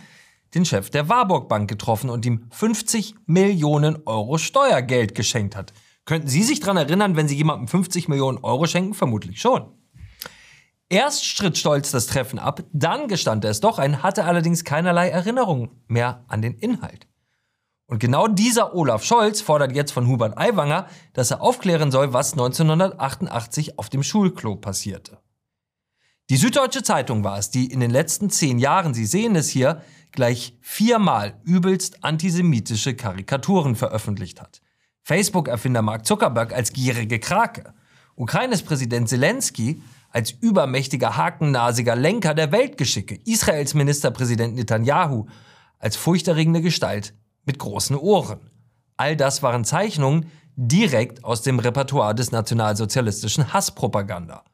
den 0.54 0.64
Chef 0.64 0.90
der 0.90 1.08
Warburg 1.08 1.48
Bank 1.48 1.68
getroffen 1.68 2.08
und 2.08 2.24
ihm 2.24 2.46
50 2.50 3.16
Millionen 3.26 3.98
Euro 4.06 4.38
Steuergeld 4.38 5.14
geschenkt 5.14 5.56
hat. 5.56 5.72
Könnten 6.04 6.28
Sie 6.28 6.42
sich 6.42 6.60
daran 6.60 6.78
erinnern, 6.78 7.16
wenn 7.16 7.28
Sie 7.28 7.36
jemandem 7.36 7.68
50 7.68 8.08
Millionen 8.08 8.38
Euro 8.38 8.66
schenken? 8.66 8.94
Vermutlich 8.94 9.40
schon. 9.40 9.66
Erst 10.90 11.26
stritt 11.26 11.58
Stolz 11.58 11.90
das 11.90 12.06
Treffen 12.06 12.38
ab, 12.38 12.62
dann 12.72 13.08
gestand 13.08 13.44
er 13.44 13.50
es 13.50 13.60
doch 13.60 13.78
ein, 13.78 14.02
hatte 14.02 14.24
allerdings 14.24 14.64
keinerlei 14.64 15.10
Erinnerung 15.10 15.70
mehr 15.86 16.24
an 16.28 16.40
den 16.40 16.54
Inhalt. 16.54 17.06
Und 17.86 17.98
genau 17.98 18.26
dieser 18.26 18.74
Olaf 18.74 19.02
Scholz 19.02 19.40
fordert 19.40 19.74
jetzt 19.74 19.92
von 19.92 20.06
Hubert 20.06 20.38
Aiwanger, 20.38 20.86
dass 21.12 21.30
er 21.30 21.42
aufklären 21.42 21.90
soll, 21.90 22.12
was 22.12 22.32
1988 22.32 23.78
auf 23.78 23.90
dem 23.90 24.02
Schulklo 24.02 24.56
passierte. 24.56 25.18
Die 26.30 26.36
Süddeutsche 26.36 26.82
Zeitung 26.82 27.24
war 27.24 27.38
es, 27.38 27.50
die 27.50 27.66
in 27.66 27.80
den 27.80 27.90
letzten 27.90 28.28
zehn 28.28 28.58
Jahren, 28.58 28.92
Sie 28.92 29.06
sehen 29.06 29.36
es 29.36 29.48
hier, 29.48 29.82
gleich 30.12 30.58
viermal 30.60 31.38
übelst 31.44 32.04
antisemitische 32.04 32.94
Karikaturen 32.94 33.76
veröffentlicht 33.76 34.40
hat. 34.40 34.60
Facebook-Erfinder 35.02 35.80
Mark 35.80 36.04
Zuckerberg 36.04 36.52
als 36.52 36.74
gierige 36.74 37.18
Krake, 37.18 37.72
Ukraines 38.14 38.62
Präsident 38.62 39.08
Zelensky 39.08 39.82
als 40.10 40.30
übermächtiger, 40.30 41.16
hakennasiger 41.16 41.96
Lenker 41.96 42.34
der 42.34 42.52
Weltgeschicke, 42.52 43.20
Israels 43.24 43.74
Ministerpräsident 43.74 44.54
Netanyahu 44.54 45.26
als 45.78 45.96
furchterregende 45.96 46.62
Gestalt 46.62 47.14
mit 47.44 47.58
großen 47.58 47.96
Ohren. 47.96 48.50
All 48.96 49.16
das 49.16 49.42
waren 49.42 49.64
Zeichnungen 49.64 50.30
direkt 50.56 51.24
aus 51.24 51.42
dem 51.42 51.60
Repertoire 51.60 52.14
des 52.14 52.32
nationalsozialistischen 52.32 53.52
Hasspropaganda. 53.52 54.44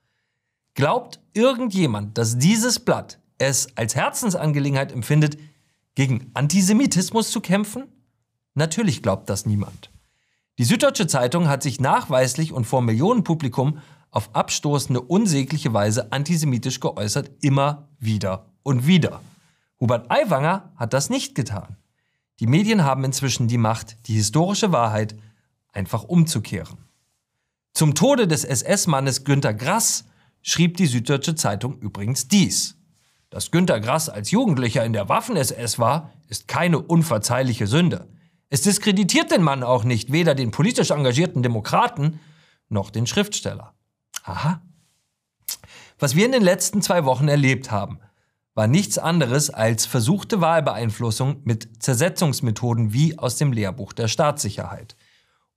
Glaubt 0.75 1.21
irgendjemand, 1.33 2.19
dass 2.19 2.37
dieses 2.37 2.79
Blatt 2.79 3.21
es 3.39 3.69
als 3.77 3.95
Herzensangelegenheit 3.95 4.93
empfindet, 4.93 5.39
gegen 5.95 6.31
Antisemitismus 6.35 7.31
zu 7.31 7.41
kämpfen? 7.41 7.85
Natürlich 8.55 9.03
glaubt 9.03 9.31
das 9.31 9.47
niemand. 9.47 9.91
Die 10.59 10.65
Süddeutsche 10.65 11.07
Zeitung 11.07 11.49
hat 11.49 11.63
sich 11.63 11.81
nachweislich 11.81 12.53
und 12.53 12.65
vor 12.65 12.83
Millionenpublikum 12.83 13.79
auf 14.15 14.35
abstoßende, 14.35 15.01
unsägliche 15.01 15.75
Weise 15.75 16.13
antisemitisch 16.13 16.79
geäußert, 16.79 17.33
immer 17.41 17.89
wieder 17.99 18.47
und 18.63 18.87
wieder. 18.87 19.21
Hubert 19.81 20.09
Aiwanger 20.09 20.73
hat 20.77 20.93
das 20.93 21.11
nicht 21.11 21.35
getan. 21.35 21.77
Die 22.39 22.47
Medien 22.47 22.85
haben 22.85 23.03
inzwischen 23.03 23.49
die 23.49 23.59
Macht, 23.59 24.07
die 24.07 24.15
historische 24.15 24.71
Wahrheit 24.71 25.17
einfach 25.73 26.05
umzukehren. 26.05 26.79
Zum 27.73 27.97
Tode 27.97 28.29
des 28.29 28.45
SS-Mannes 28.45 29.25
Günter 29.25 29.53
Grass 29.53 30.05
schrieb 30.43 30.77
die 30.77 30.87
Süddeutsche 30.87 31.35
Zeitung 31.35 31.79
übrigens 31.81 32.29
dies. 32.29 32.77
Dass 33.31 33.51
Günter 33.51 33.81
Grass 33.81 34.09
als 34.09 34.31
Jugendlicher 34.31 34.85
in 34.85 34.93
der 34.93 35.09
Waffen-SS 35.09 35.81
war, 35.81 36.13
ist 36.29 36.47
keine 36.47 36.79
unverzeihliche 36.79 37.67
Sünde. 37.67 38.07
Es 38.49 38.63
diskreditiert 38.63 39.33
den 39.33 39.43
Mann 39.43 39.65
auch 39.65 39.83
nicht, 39.83 40.13
weder 40.13 40.37
den 40.37 40.53
politisch 40.53 40.93
engagierten 40.93 41.43
Demokraten 41.43 42.21
noch 42.69 42.91
den 42.91 43.09
Schriftsteller. 43.09 43.74
Aha. 44.25 44.63
Was 45.99 46.17
wir 46.17 46.27
in 46.27 46.33
den 46.33 46.43
letzten 46.43 46.83
zwei 46.83 47.05
Wochen 47.05 47.29
erlebt 47.29 47.71
haben, 47.71 48.01
war 48.55 48.67
nichts 48.67 48.99
anderes 48.99 49.51
als 49.51 49.85
versuchte 49.87 50.41
Wahlbeeinflussung 50.41 51.43
mit 51.45 51.83
Zersetzungsmethoden 51.83 52.93
wie 52.93 53.19
aus 53.19 53.37
dem 53.37 53.53
Lehrbuch 53.53 53.93
der 53.93 54.09
Staatssicherheit. 54.09 54.97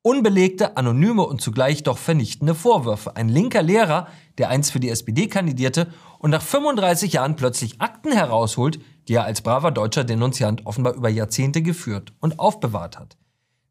Unbelegte, 0.01 0.77
anonyme 0.77 1.24
und 1.24 1.41
zugleich 1.41 1.83
doch 1.83 1.97
vernichtende 1.97 2.55
Vorwürfe. 2.55 3.15
Ein 3.15 3.29
linker 3.29 3.62
Lehrer, 3.62 4.07
der 4.38 4.50
einst 4.50 4.71
für 4.71 4.79
die 4.79 4.89
SPD 4.89 5.27
kandidierte 5.27 5.88
und 6.19 6.31
nach 6.31 6.41
35 6.41 7.13
Jahren 7.13 7.36
plötzlich 7.36 7.81
Akten 7.81 8.12
herausholt, 8.12 8.79
die 9.07 9.13
er 9.13 9.25
als 9.25 9.41
braver 9.41 9.71
deutscher 9.71 10.03
Denunziant 10.03 10.65
offenbar 10.65 10.93
über 10.93 11.09
Jahrzehnte 11.09 11.62
geführt 11.62 12.13
und 12.19 12.39
aufbewahrt 12.39 12.97
hat. 12.97 13.17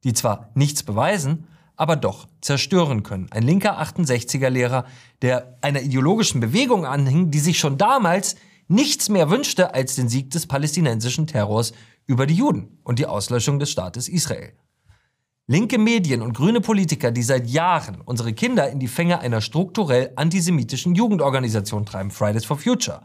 Die 0.05 0.13
zwar 0.13 0.51
nichts 0.55 0.83
beweisen, 0.83 1.47
aber 1.77 1.97
doch 1.97 2.27
zerstören 2.41 3.03
können. 3.03 3.29
Ein 3.31 3.43
linker 3.43 3.81
68er-Lehrer, 3.81 4.87
der 5.23 5.59
einer 5.61 5.83
ideologischen 5.83 6.41
Bewegung 6.41 6.87
anhing, 6.87 7.31
die 7.31 7.39
sich 7.39 7.59
schon 7.59 7.79
damals 7.79 8.37
nichts 8.69 9.09
mehr 9.09 9.31
wünschte 9.31 9.75
als 9.75 9.95
den 9.95 10.09
Sieg 10.09 10.31
des 10.31 10.47
palästinensischen 10.47 11.27
Terrors 11.27 11.73
über 12.07 12.27
die 12.27 12.35
Juden 12.35 12.79
und 12.83 12.99
die 12.99 13.07
Auslöschung 13.07 13.59
des 13.59 13.71
Staates 13.71 14.09
Israel. 14.09 14.53
Linke 15.49 15.79
Medien 15.79 16.23
und 16.23 16.37
grüne 16.37 16.61
Politiker, 16.61 17.13
die 17.13 17.23
seit 17.23 17.47
Jahren 17.47 18.01
unsere 18.01 18.33
Kinder 18.33 18.69
in 18.69 18.81
die 18.81 18.89
Fänge 18.89 19.21
einer 19.21 19.41
strukturell 19.41 20.11
antisemitischen 20.17 20.97
Jugendorganisation 20.97 21.87
treiben, 21.87 22.11
Fridays 22.11 22.45
for 22.45 22.59
Future, 22.59 23.03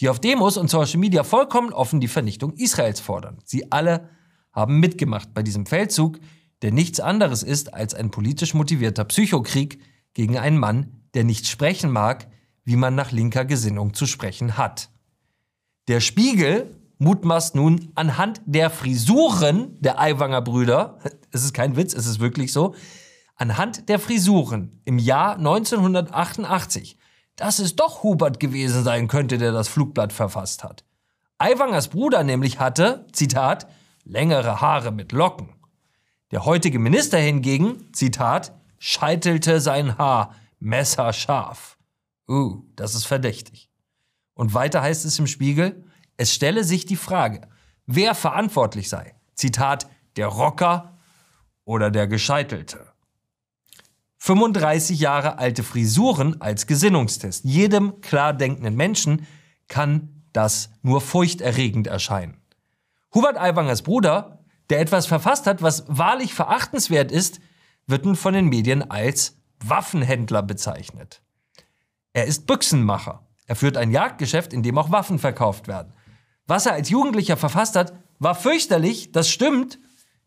die 0.00 0.08
auf 0.08 0.18
Demos 0.18 0.56
und 0.56 0.70
Social 0.70 0.98
Media 0.98 1.22
vollkommen 1.22 1.72
offen 1.72 2.00
die 2.00 2.08
Vernichtung 2.08 2.54
Israels 2.54 3.00
fordern. 3.00 3.38
Sie 3.44 3.70
alle 3.70 4.08
haben 4.52 4.80
mitgemacht 4.80 5.34
bei 5.34 5.42
diesem 5.42 5.66
Feldzug, 5.66 6.18
der 6.62 6.72
nichts 6.72 7.00
anderes 7.00 7.42
ist 7.42 7.74
als 7.74 7.94
ein 7.94 8.10
politisch 8.10 8.54
motivierter 8.54 9.04
Psychokrieg 9.04 9.80
gegen 10.14 10.38
einen 10.38 10.58
Mann, 10.58 11.02
der 11.14 11.24
nicht 11.24 11.46
sprechen 11.46 11.90
mag, 11.90 12.28
wie 12.64 12.76
man 12.76 12.94
nach 12.94 13.10
linker 13.10 13.44
Gesinnung 13.44 13.94
zu 13.94 14.06
sprechen 14.06 14.56
hat. 14.56 14.88
Der 15.88 16.00
Spiegel 16.00 16.76
mutmaßt 16.98 17.56
nun 17.56 17.90
anhand 17.96 18.40
der 18.46 18.70
Frisuren 18.70 19.76
der 19.80 19.98
Aiwanger 20.00 20.40
Brüder, 20.40 20.98
es 21.32 21.44
ist 21.44 21.52
kein 21.52 21.76
Witz, 21.76 21.94
es 21.94 22.06
ist 22.06 22.20
wirklich 22.20 22.52
so, 22.52 22.74
anhand 23.36 23.88
der 23.88 23.98
Frisuren 23.98 24.80
im 24.84 24.98
Jahr 24.98 25.36
1988, 25.36 26.96
dass 27.34 27.58
es 27.58 27.74
doch 27.74 28.04
Hubert 28.04 28.38
gewesen 28.38 28.84
sein 28.84 29.08
könnte, 29.08 29.38
der 29.38 29.50
das 29.50 29.68
Flugblatt 29.68 30.12
verfasst 30.12 30.62
hat. 30.62 30.84
Aiwangers 31.38 31.88
Bruder 31.88 32.22
nämlich 32.22 32.60
hatte, 32.60 33.06
Zitat, 33.12 33.66
längere 34.04 34.60
Haare 34.60 34.92
mit 34.92 35.10
Locken. 35.10 35.48
Der 36.32 36.46
heutige 36.46 36.78
Minister 36.78 37.18
hingegen, 37.18 37.92
Zitat, 37.92 38.52
scheitelte 38.78 39.60
sein 39.60 39.98
Haar 39.98 40.34
messerscharf. 40.58 41.76
Uh, 42.26 42.62
das 42.74 42.94
ist 42.94 43.04
verdächtig. 43.04 43.68
Und 44.32 44.54
weiter 44.54 44.80
heißt 44.80 45.04
es 45.04 45.18
im 45.18 45.26
Spiegel, 45.26 45.84
es 46.16 46.32
stelle 46.32 46.64
sich 46.64 46.86
die 46.86 46.96
Frage, 46.96 47.42
wer 47.86 48.14
verantwortlich 48.14 48.88
sei. 48.88 49.14
Zitat, 49.34 49.86
der 50.16 50.28
Rocker 50.28 50.96
oder 51.64 51.90
der 51.90 52.06
Gescheitelte. 52.06 52.86
35 54.16 55.00
Jahre 55.00 55.38
alte 55.38 55.62
Frisuren 55.62 56.40
als 56.40 56.66
Gesinnungstest. 56.66 57.44
Jedem 57.44 58.00
klar 58.00 58.32
denkenden 58.32 58.76
Menschen 58.76 59.26
kann 59.68 60.22
das 60.32 60.70
nur 60.82 61.02
furchterregend 61.02 61.88
erscheinen. 61.88 62.40
Hubert 63.14 63.36
Aiwangers 63.36 63.82
Bruder, 63.82 64.41
der 64.70 64.80
etwas 64.80 65.06
verfasst 65.06 65.46
hat, 65.46 65.62
was 65.62 65.84
wahrlich 65.88 66.34
verachtenswert 66.34 67.12
ist, 67.12 67.40
wird 67.86 68.04
nun 68.04 68.16
von 68.16 68.34
den 68.34 68.46
Medien 68.46 68.90
als 68.90 69.36
Waffenhändler 69.64 70.42
bezeichnet. 70.42 71.22
Er 72.12 72.26
ist 72.26 72.46
Büchsenmacher. 72.46 73.26
Er 73.46 73.56
führt 73.56 73.76
ein 73.76 73.90
Jagdgeschäft, 73.90 74.52
in 74.52 74.62
dem 74.62 74.78
auch 74.78 74.90
Waffen 74.90 75.18
verkauft 75.18 75.68
werden. 75.68 75.92
Was 76.46 76.66
er 76.66 76.72
als 76.72 76.90
Jugendlicher 76.90 77.36
verfasst 77.36 77.76
hat, 77.76 77.92
war 78.18 78.34
fürchterlich, 78.34 79.12
das 79.12 79.28
stimmt. 79.28 79.78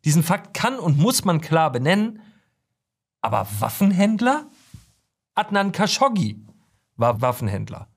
Diesen 0.03 0.23
Fakt 0.23 0.53
kann 0.53 0.79
und 0.79 0.97
muss 0.97 1.25
man 1.25 1.41
klar 1.41 1.71
benennen. 1.71 2.21
Aber 3.21 3.47
Waffenhändler? 3.59 4.49
Adnan 5.33 5.71
Khashoggi 5.71 6.45
war 6.95 7.21
Waffenhändler. 7.21 7.87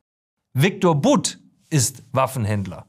Viktor 0.54 0.94
Butt 1.00 1.38
ist 1.70 2.02
Waffenhändler. 2.12 2.86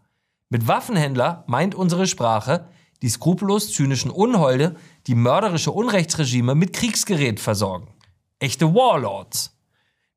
Mit 0.50 0.68
Waffenhändler 0.68 1.44
meint 1.48 1.75
unsere 1.75 2.08
Sprache 2.08 2.68
die 3.01 3.10
skrupellos 3.10 3.74
zynischen 3.74 4.12
Unholde, 4.12 4.75
die 5.08 5.15
mörderische 5.15 5.72
Unrechtsregime 5.72 6.56
mit 6.56 6.74
Kriegsgerät 6.74 7.39
versorgen. 7.39 7.88
Echte 8.39 8.74
Warlords. 8.74 9.56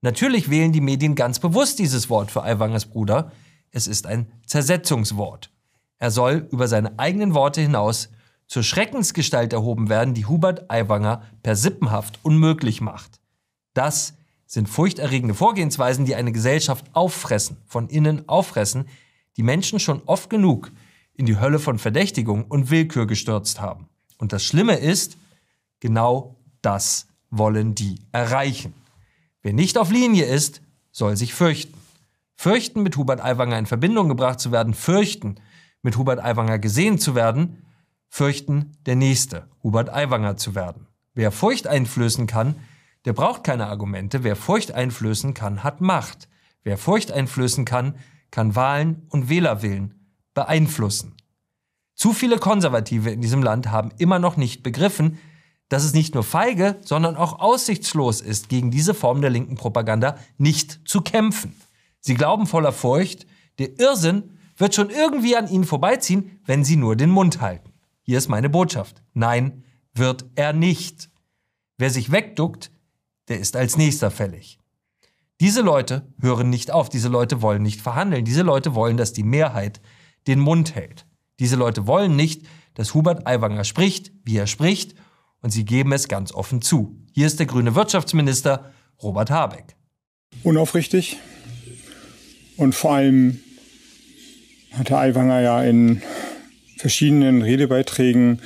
Natürlich 0.00 0.50
wählen 0.50 0.72
die 0.72 0.80
Medien 0.80 1.14
ganz 1.14 1.38
bewusst 1.38 1.78
dieses 1.78 2.10
Wort 2.10 2.30
für 2.30 2.42
Aiwangers 2.42 2.86
Bruder, 2.86 3.30
es 3.70 3.86
ist 3.86 4.06
ein 4.06 4.30
Zersetzungswort. 4.46 5.50
Er 5.98 6.10
soll 6.10 6.48
über 6.50 6.68
seine 6.68 6.98
eigenen 6.98 7.34
Worte 7.34 7.60
hinaus 7.60 8.10
zur 8.46 8.62
Schreckensgestalt 8.62 9.52
erhoben 9.52 9.88
werden, 9.88 10.12
die 10.12 10.26
Hubert 10.26 10.70
Aiwanger 10.70 11.22
per 11.42 11.56
Sippenhaft 11.56 12.18
unmöglich 12.22 12.80
macht. 12.80 13.20
Das 13.72 14.14
sind 14.44 14.68
furchterregende 14.68 15.34
Vorgehensweisen, 15.34 16.04
die 16.04 16.14
eine 16.14 16.32
Gesellschaft 16.32 16.84
auffressen, 16.92 17.56
von 17.64 17.88
innen 17.88 18.28
auffressen, 18.28 18.88
die 19.38 19.42
Menschen 19.42 19.80
schon 19.80 20.02
oft 20.04 20.28
genug 20.28 20.70
in 21.14 21.26
die 21.26 21.38
Hölle 21.38 21.58
von 21.58 21.78
Verdächtigung 21.78 22.44
und 22.44 22.70
Willkür 22.70 23.06
gestürzt 23.06 23.60
haben. 23.60 23.88
Und 24.18 24.32
das 24.32 24.44
Schlimme 24.44 24.76
ist, 24.76 25.16
genau 25.80 26.36
das 26.62 27.06
wollen 27.30 27.74
die 27.74 28.00
erreichen. 28.12 28.74
Wer 29.42 29.52
nicht 29.52 29.78
auf 29.78 29.90
Linie 29.90 30.26
ist, 30.26 30.62
soll 30.90 31.16
sich 31.16 31.34
fürchten. 31.34 31.74
Fürchten, 32.36 32.82
mit 32.82 32.96
Hubert 32.96 33.22
Aiwanger 33.22 33.58
in 33.58 33.66
Verbindung 33.66 34.08
gebracht 34.08 34.40
zu 34.40 34.52
werden, 34.52 34.74
fürchten, 34.74 35.36
mit 35.82 35.96
Hubert 35.96 36.22
Aiwanger 36.22 36.58
gesehen 36.58 36.98
zu 36.98 37.14
werden, 37.14 37.64
fürchten, 38.08 38.72
der 38.86 38.96
Nächste, 38.96 39.48
Hubert 39.62 39.90
Aiwanger 39.90 40.36
zu 40.36 40.54
werden. 40.54 40.86
Wer 41.14 41.32
Furcht 41.32 41.66
einflößen 41.66 42.26
kann, 42.26 42.56
der 43.04 43.12
braucht 43.12 43.44
keine 43.44 43.66
Argumente. 43.66 44.22
Wer 44.22 44.36
Furcht 44.36 44.72
einflößen 44.72 45.34
kann, 45.34 45.64
hat 45.64 45.80
Macht. 45.80 46.28
Wer 46.62 46.78
Furcht 46.78 47.10
einflößen 47.10 47.64
kann, 47.64 47.96
kann 48.30 48.54
Wahlen 48.54 49.06
und 49.08 49.28
Wählerwillen 49.28 50.01
beeinflussen. 50.34 51.14
Zu 51.94 52.12
viele 52.12 52.38
Konservative 52.38 53.10
in 53.10 53.20
diesem 53.20 53.42
Land 53.42 53.70
haben 53.70 53.90
immer 53.98 54.18
noch 54.18 54.36
nicht 54.36 54.62
begriffen, 54.62 55.18
dass 55.68 55.84
es 55.84 55.94
nicht 55.94 56.14
nur 56.14 56.24
feige, 56.24 56.78
sondern 56.84 57.16
auch 57.16 57.40
aussichtslos 57.40 58.20
ist, 58.20 58.48
gegen 58.48 58.70
diese 58.70 58.92
Form 58.92 59.20
der 59.20 59.30
linken 59.30 59.54
Propaganda 59.54 60.18
nicht 60.36 60.80
zu 60.84 61.00
kämpfen. 61.00 61.54
Sie 62.00 62.14
glauben 62.14 62.46
voller 62.46 62.72
Furcht, 62.72 63.26
der 63.58 63.78
Irrsinn 63.78 64.38
wird 64.56 64.74
schon 64.74 64.90
irgendwie 64.90 65.36
an 65.36 65.48
ihnen 65.48 65.64
vorbeiziehen, 65.64 66.40
wenn 66.44 66.64
sie 66.64 66.76
nur 66.76 66.96
den 66.96 67.10
Mund 67.10 67.40
halten. 67.40 67.72
Hier 68.02 68.18
ist 68.18 68.28
meine 68.28 68.50
Botschaft. 68.50 69.02
Nein, 69.14 69.64
wird 69.94 70.26
er 70.34 70.52
nicht. 70.52 71.10
Wer 71.78 71.90
sich 71.90 72.12
wegduckt, 72.12 72.70
der 73.28 73.38
ist 73.40 73.56
als 73.56 73.76
nächster 73.76 74.10
fällig. 74.10 74.58
Diese 75.40 75.62
Leute 75.62 76.12
hören 76.20 76.50
nicht 76.50 76.70
auf, 76.70 76.88
diese 76.88 77.08
Leute 77.08 77.42
wollen 77.42 77.62
nicht 77.62 77.80
verhandeln, 77.80 78.24
diese 78.24 78.42
Leute 78.42 78.74
wollen, 78.74 78.96
dass 78.96 79.12
die 79.12 79.24
Mehrheit 79.24 79.80
den 80.26 80.38
Mund 80.38 80.74
hält. 80.74 81.06
Diese 81.38 81.56
Leute 81.56 81.86
wollen 81.86 82.16
nicht, 82.16 82.42
dass 82.74 82.94
Hubert 82.94 83.26
Aiwanger 83.26 83.64
spricht, 83.64 84.12
wie 84.24 84.36
er 84.36 84.46
spricht, 84.46 84.94
und 85.40 85.50
sie 85.50 85.64
geben 85.64 85.92
es 85.92 86.08
ganz 86.08 86.32
offen 86.32 86.62
zu. 86.62 86.96
Hier 87.12 87.26
ist 87.26 87.38
der 87.38 87.46
grüne 87.46 87.74
Wirtschaftsminister 87.74 88.72
Robert 89.02 89.30
Habeck. 89.30 89.76
Unaufrichtig, 90.44 91.18
und 92.56 92.74
vor 92.74 92.94
allem 92.94 93.40
hat 94.72 94.90
Herr 94.90 95.00
Aiwanger 95.00 95.40
ja 95.40 95.62
in 95.62 96.02
verschiedenen 96.76 97.42
Redebeiträgen 97.42 98.40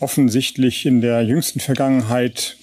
offensichtlich 0.00 0.86
in 0.86 1.00
der 1.00 1.22
jüngsten 1.22 1.60
Vergangenheit 1.60 2.56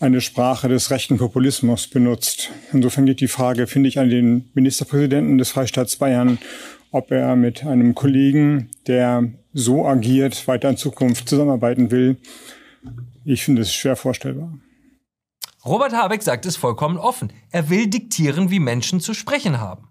eine 0.00 0.20
Sprache 0.20 0.68
des 0.68 0.90
rechten 0.90 1.18
Populismus 1.18 1.86
benutzt. 1.86 2.50
Insofern 2.72 3.06
geht 3.06 3.20
die 3.20 3.28
Frage, 3.28 3.66
finde 3.66 3.88
ich, 3.88 3.98
an 3.98 4.10
den 4.10 4.50
Ministerpräsidenten 4.54 5.38
des 5.38 5.50
Freistaats 5.50 5.96
Bayern, 5.96 6.38
ob 6.92 7.10
er 7.10 7.34
mit 7.36 7.64
einem 7.64 7.94
Kollegen, 7.94 8.70
der 8.86 9.32
so 9.52 9.86
agiert, 9.86 10.46
weiter 10.46 10.70
in 10.70 10.76
Zukunft 10.76 11.28
zusammenarbeiten 11.28 11.90
will. 11.90 12.18
Ich 13.24 13.44
finde 13.44 13.62
es 13.62 13.74
schwer 13.74 13.96
vorstellbar. 13.96 14.52
Robert 15.64 15.92
Habeck 15.92 16.22
sagt 16.22 16.44
es 16.46 16.56
vollkommen 16.56 16.98
offen. 16.98 17.32
Er 17.50 17.70
will 17.70 17.86
diktieren, 17.88 18.50
wie 18.50 18.60
Menschen 18.60 19.00
zu 19.00 19.14
sprechen 19.14 19.60
haben. 19.60 19.88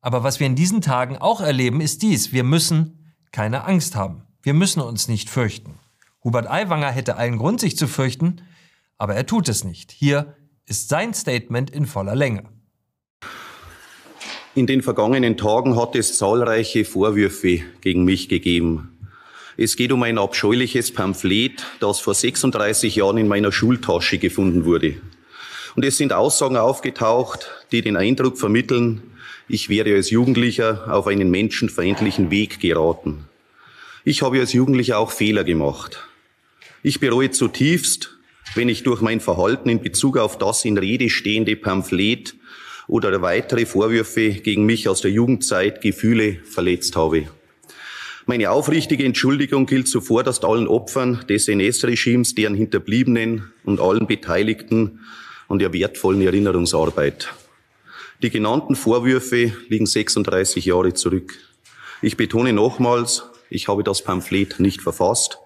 Aber 0.00 0.22
was 0.22 0.40
wir 0.40 0.46
in 0.46 0.56
diesen 0.56 0.80
Tagen 0.80 1.16
auch 1.16 1.40
erleben, 1.40 1.80
ist 1.80 2.02
dies. 2.02 2.32
Wir 2.32 2.44
müssen 2.44 3.14
keine 3.30 3.64
Angst 3.64 3.96
haben. 3.96 4.22
Wir 4.42 4.54
müssen 4.54 4.80
uns 4.80 5.08
nicht 5.08 5.28
fürchten. 5.28 5.78
Hubert 6.24 6.48
Aiwanger 6.48 6.90
hätte 6.90 7.16
allen 7.16 7.38
Grund, 7.38 7.60
sich 7.60 7.76
zu 7.76 7.86
fürchten, 7.86 8.42
aber 8.96 9.14
er 9.14 9.26
tut 9.26 9.48
es 9.48 9.64
nicht. 9.64 9.92
Hier 9.92 10.34
ist 10.64 10.88
sein 10.88 11.14
Statement 11.14 11.70
in 11.70 11.86
voller 11.86 12.16
Länge. 12.16 12.44
In 14.58 14.66
den 14.66 14.82
vergangenen 14.82 15.36
Tagen 15.36 15.76
hat 15.76 15.94
es 15.94 16.18
zahlreiche 16.18 16.84
Vorwürfe 16.84 17.60
gegen 17.80 18.04
mich 18.04 18.28
gegeben. 18.28 18.88
Es 19.56 19.76
geht 19.76 19.92
um 19.92 20.02
ein 20.02 20.18
abscheuliches 20.18 20.90
Pamphlet, 20.90 21.64
das 21.78 22.00
vor 22.00 22.12
36 22.12 22.96
Jahren 22.96 23.18
in 23.18 23.28
meiner 23.28 23.52
Schultasche 23.52 24.18
gefunden 24.18 24.64
wurde. 24.64 24.96
Und 25.76 25.84
es 25.84 25.96
sind 25.96 26.12
Aussagen 26.12 26.56
aufgetaucht, 26.56 27.48
die 27.70 27.82
den 27.82 27.96
Eindruck 27.96 28.36
vermitteln, 28.36 29.00
ich 29.46 29.68
wäre 29.68 29.94
als 29.94 30.10
Jugendlicher 30.10 30.92
auf 30.92 31.06
einen 31.06 31.30
menschenfeindlichen 31.30 32.32
Weg 32.32 32.58
geraten. 32.58 33.28
Ich 34.04 34.22
habe 34.22 34.40
als 34.40 34.54
Jugendlicher 34.54 34.98
auch 34.98 35.12
Fehler 35.12 35.44
gemacht. 35.44 36.04
Ich 36.82 36.98
bereue 36.98 37.30
zutiefst, 37.30 38.18
wenn 38.56 38.68
ich 38.68 38.82
durch 38.82 39.02
mein 39.02 39.20
Verhalten 39.20 39.68
in 39.68 39.80
Bezug 39.80 40.18
auf 40.18 40.36
das 40.36 40.64
in 40.64 40.78
Rede 40.78 41.10
stehende 41.10 41.54
Pamphlet 41.54 42.34
oder 42.88 43.22
weitere 43.22 43.66
Vorwürfe 43.66 44.30
gegen 44.30 44.64
mich 44.66 44.88
aus 44.88 45.02
der 45.02 45.12
Jugendzeit 45.12 45.80
Gefühle 45.80 46.38
verletzt 46.44 46.96
habe. 46.96 47.28
Meine 48.26 48.50
aufrichtige 48.50 49.04
Entschuldigung 49.04 49.66
gilt 49.66 49.88
zuvorderst 49.88 50.44
allen 50.44 50.66
Opfern 50.66 51.24
des 51.28 51.48
NS-Regimes, 51.48 52.34
deren 52.34 52.54
Hinterbliebenen 52.54 53.52
und 53.64 53.80
allen 53.80 54.06
Beteiligten 54.06 55.00
an 55.48 55.58
der 55.58 55.72
wertvollen 55.72 56.20
Erinnerungsarbeit. 56.20 57.32
Die 58.22 58.30
genannten 58.30 58.74
Vorwürfe 58.74 59.52
liegen 59.68 59.86
36 59.86 60.64
Jahre 60.64 60.92
zurück. 60.92 61.38
Ich 62.02 62.16
betone 62.16 62.52
nochmals, 62.52 63.22
ich 63.48 63.68
habe 63.68 63.82
das 63.82 64.02
Pamphlet 64.02 64.60
nicht 64.60 64.82
verfasst. 64.82 65.38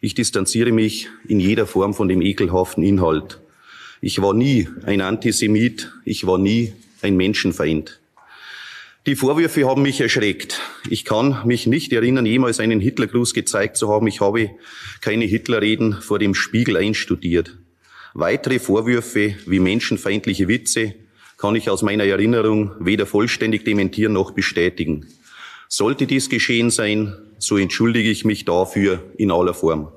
Ich 0.00 0.14
distanziere 0.14 0.72
mich 0.72 1.08
in 1.28 1.40
jeder 1.40 1.66
Form 1.66 1.92
von 1.92 2.08
dem 2.08 2.22
ekelhaften 2.22 2.82
Inhalt. 2.82 3.38
Ich 4.00 4.22
war 4.22 4.32
nie 4.32 4.66
ein 4.86 5.02
Antisemit, 5.02 5.92
ich 6.06 6.26
war 6.26 6.38
nie 6.38 6.72
ein 7.02 7.16
Menschenfeind. 7.16 8.00
Die 9.06 9.16
Vorwürfe 9.16 9.66
haben 9.66 9.82
mich 9.82 10.00
erschreckt. 10.00 10.60
Ich 10.90 11.04
kann 11.06 11.46
mich 11.46 11.66
nicht 11.66 11.92
erinnern, 11.92 12.26
jemals 12.26 12.60
einen 12.60 12.80
Hitlergruß 12.80 13.32
gezeigt 13.32 13.78
zu 13.78 13.88
haben. 13.88 14.06
Ich 14.06 14.20
habe 14.20 14.50
keine 15.00 15.24
Hitlerreden 15.24 16.00
vor 16.02 16.18
dem 16.18 16.34
Spiegel 16.34 16.76
einstudiert. 16.76 17.56
Weitere 18.12 18.58
Vorwürfe 18.58 19.36
wie 19.46 19.58
menschenfeindliche 19.58 20.48
Witze 20.48 20.94
kann 21.38 21.54
ich 21.54 21.70
aus 21.70 21.80
meiner 21.80 22.04
Erinnerung 22.04 22.72
weder 22.78 23.06
vollständig 23.06 23.64
dementieren 23.64 24.12
noch 24.12 24.32
bestätigen. 24.32 25.06
Sollte 25.68 26.06
dies 26.06 26.28
geschehen 26.28 26.70
sein, 26.70 27.16
so 27.38 27.56
entschuldige 27.56 28.10
ich 28.10 28.26
mich 28.26 28.44
dafür 28.44 29.02
in 29.16 29.30
aller 29.30 29.54
Form. 29.54 29.90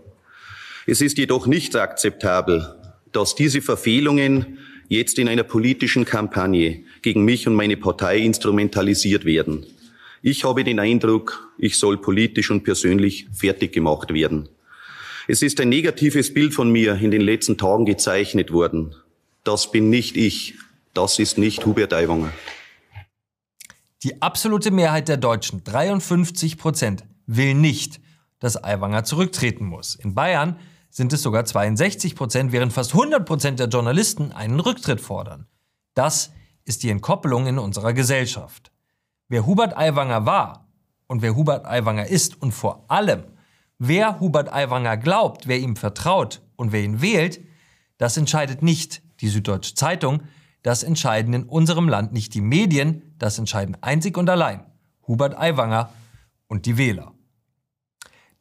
Es 0.85 1.01
ist 1.01 1.17
jedoch 1.17 1.45
nicht 1.45 1.75
akzeptabel, 1.75 2.73
dass 3.11 3.35
diese 3.35 3.61
Verfehlungen 3.61 4.59
jetzt 4.87 5.19
in 5.19 5.27
einer 5.27 5.43
politischen 5.43 6.05
Kampagne 6.05 6.83
gegen 7.01 7.23
mich 7.25 7.47
und 7.47 7.55
meine 7.55 7.77
Partei 7.77 8.19
instrumentalisiert 8.19 9.25
werden. 9.25 9.65
Ich 10.21 10.43
habe 10.43 10.63
den 10.63 10.79
Eindruck, 10.79 11.51
ich 11.57 11.77
soll 11.77 11.97
politisch 11.97 12.49
und 12.49 12.63
persönlich 12.63 13.27
fertig 13.33 13.73
gemacht 13.73 14.13
werden. 14.13 14.49
Es 15.27 15.41
ist 15.41 15.59
ein 15.61 15.69
negatives 15.69 16.33
Bild 16.33 16.53
von 16.53 16.71
mir 16.71 16.95
in 16.95 17.11
den 17.11 17.21
letzten 17.21 17.57
Tagen 17.57 17.85
gezeichnet 17.85 18.51
worden. 18.51 18.95
Das 19.43 19.71
bin 19.71 19.89
nicht 19.89 20.17
ich. 20.17 20.55
Das 20.93 21.19
ist 21.19 21.37
nicht 21.37 21.65
Hubert 21.65 21.93
Aiwanger. 21.93 22.31
Die 24.03 24.21
absolute 24.21 24.69
Mehrheit 24.69 25.07
der 25.07 25.17
Deutschen, 25.17 25.63
53 25.63 26.57
Prozent, 26.57 27.05
will 27.25 27.53
nicht, 27.53 28.01
dass 28.39 28.61
Aiwanger 28.61 29.05
zurücktreten 29.05 29.65
muss. 29.65 29.95
In 29.95 30.13
Bayern 30.13 30.57
sind 30.93 31.11
es 31.11 31.23
sogar 31.23 31.43
62 31.43 32.15
Prozent, 32.15 32.51
während 32.51 32.71
fast 32.71 32.93
100 32.93 33.25
Prozent 33.25 33.59
der 33.59 33.67
Journalisten 33.67 34.31
einen 34.31 34.59
Rücktritt 34.59 35.01
fordern. 35.01 35.47
Das 35.95 36.31
ist 36.65 36.83
die 36.83 36.91
Entkoppelung 36.91 37.47
in 37.47 37.57
unserer 37.57 37.93
Gesellschaft. 37.93 38.71
Wer 39.27 39.47
Hubert 39.47 39.75
Aiwanger 39.75 40.27
war 40.27 40.67
und 41.07 41.23
wer 41.23 41.35
Hubert 41.35 41.65
Aiwanger 41.65 42.05
ist 42.05 42.39
und 42.39 42.51
vor 42.51 42.85
allem, 42.89 43.23
wer 43.79 44.19
Hubert 44.19 44.53
Aiwanger 44.53 44.97
glaubt, 44.97 45.47
wer 45.47 45.57
ihm 45.57 45.75
vertraut 45.75 46.43
und 46.57 46.71
wer 46.71 46.83
ihn 46.83 47.01
wählt, 47.01 47.41
das 47.97 48.15
entscheidet 48.15 48.61
nicht 48.61 49.01
die 49.21 49.29
Süddeutsche 49.29 49.73
Zeitung, 49.73 50.21
das 50.61 50.83
entscheiden 50.83 51.33
in 51.33 51.43
unserem 51.45 51.89
Land 51.89 52.13
nicht 52.13 52.35
die 52.35 52.41
Medien, 52.41 53.15
das 53.17 53.39
entscheiden 53.39 53.77
einzig 53.81 54.15
und 54.15 54.29
allein 54.29 54.63
Hubert 55.07 55.35
Aiwanger 55.35 55.89
und 56.47 56.67
die 56.67 56.77
Wähler. 56.77 57.12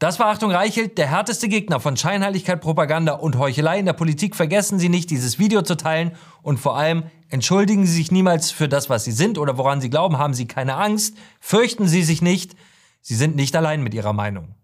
Das 0.02 0.18
war 0.18 0.26
Achtung 0.26 0.50
Reichelt, 0.50 0.98
der 0.98 1.06
härteste 1.06 1.46
Gegner 1.46 1.78
von 1.78 1.96
Scheinheiligkeit, 1.96 2.60
Propaganda 2.60 3.12
und 3.12 3.38
Heuchelei 3.38 3.78
in 3.78 3.86
der 3.86 3.92
Politik. 3.92 4.34
Vergessen 4.34 4.80
Sie 4.80 4.88
nicht, 4.88 5.10
dieses 5.10 5.38
Video 5.38 5.62
zu 5.62 5.76
teilen 5.76 6.16
und 6.42 6.58
vor 6.58 6.76
allem 6.76 7.04
entschuldigen 7.28 7.86
Sie 7.86 7.92
sich 7.92 8.10
niemals 8.10 8.50
für 8.50 8.68
das, 8.68 8.90
was 8.90 9.04
Sie 9.04 9.12
sind 9.12 9.38
oder 9.38 9.58
woran 9.58 9.80
Sie 9.80 9.90
glauben. 9.90 10.18
Haben 10.18 10.34
Sie 10.34 10.48
keine 10.48 10.74
Angst, 10.74 11.16
fürchten 11.38 11.86
Sie 11.86 12.02
sich 12.02 12.20
nicht. 12.20 12.56
Sie 13.00 13.14
sind 13.14 13.36
nicht 13.36 13.54
allein 13.54 13.80
mit 13.84 13.94
Ihrer 13.94 14.12
Meinung. 14.12 14.56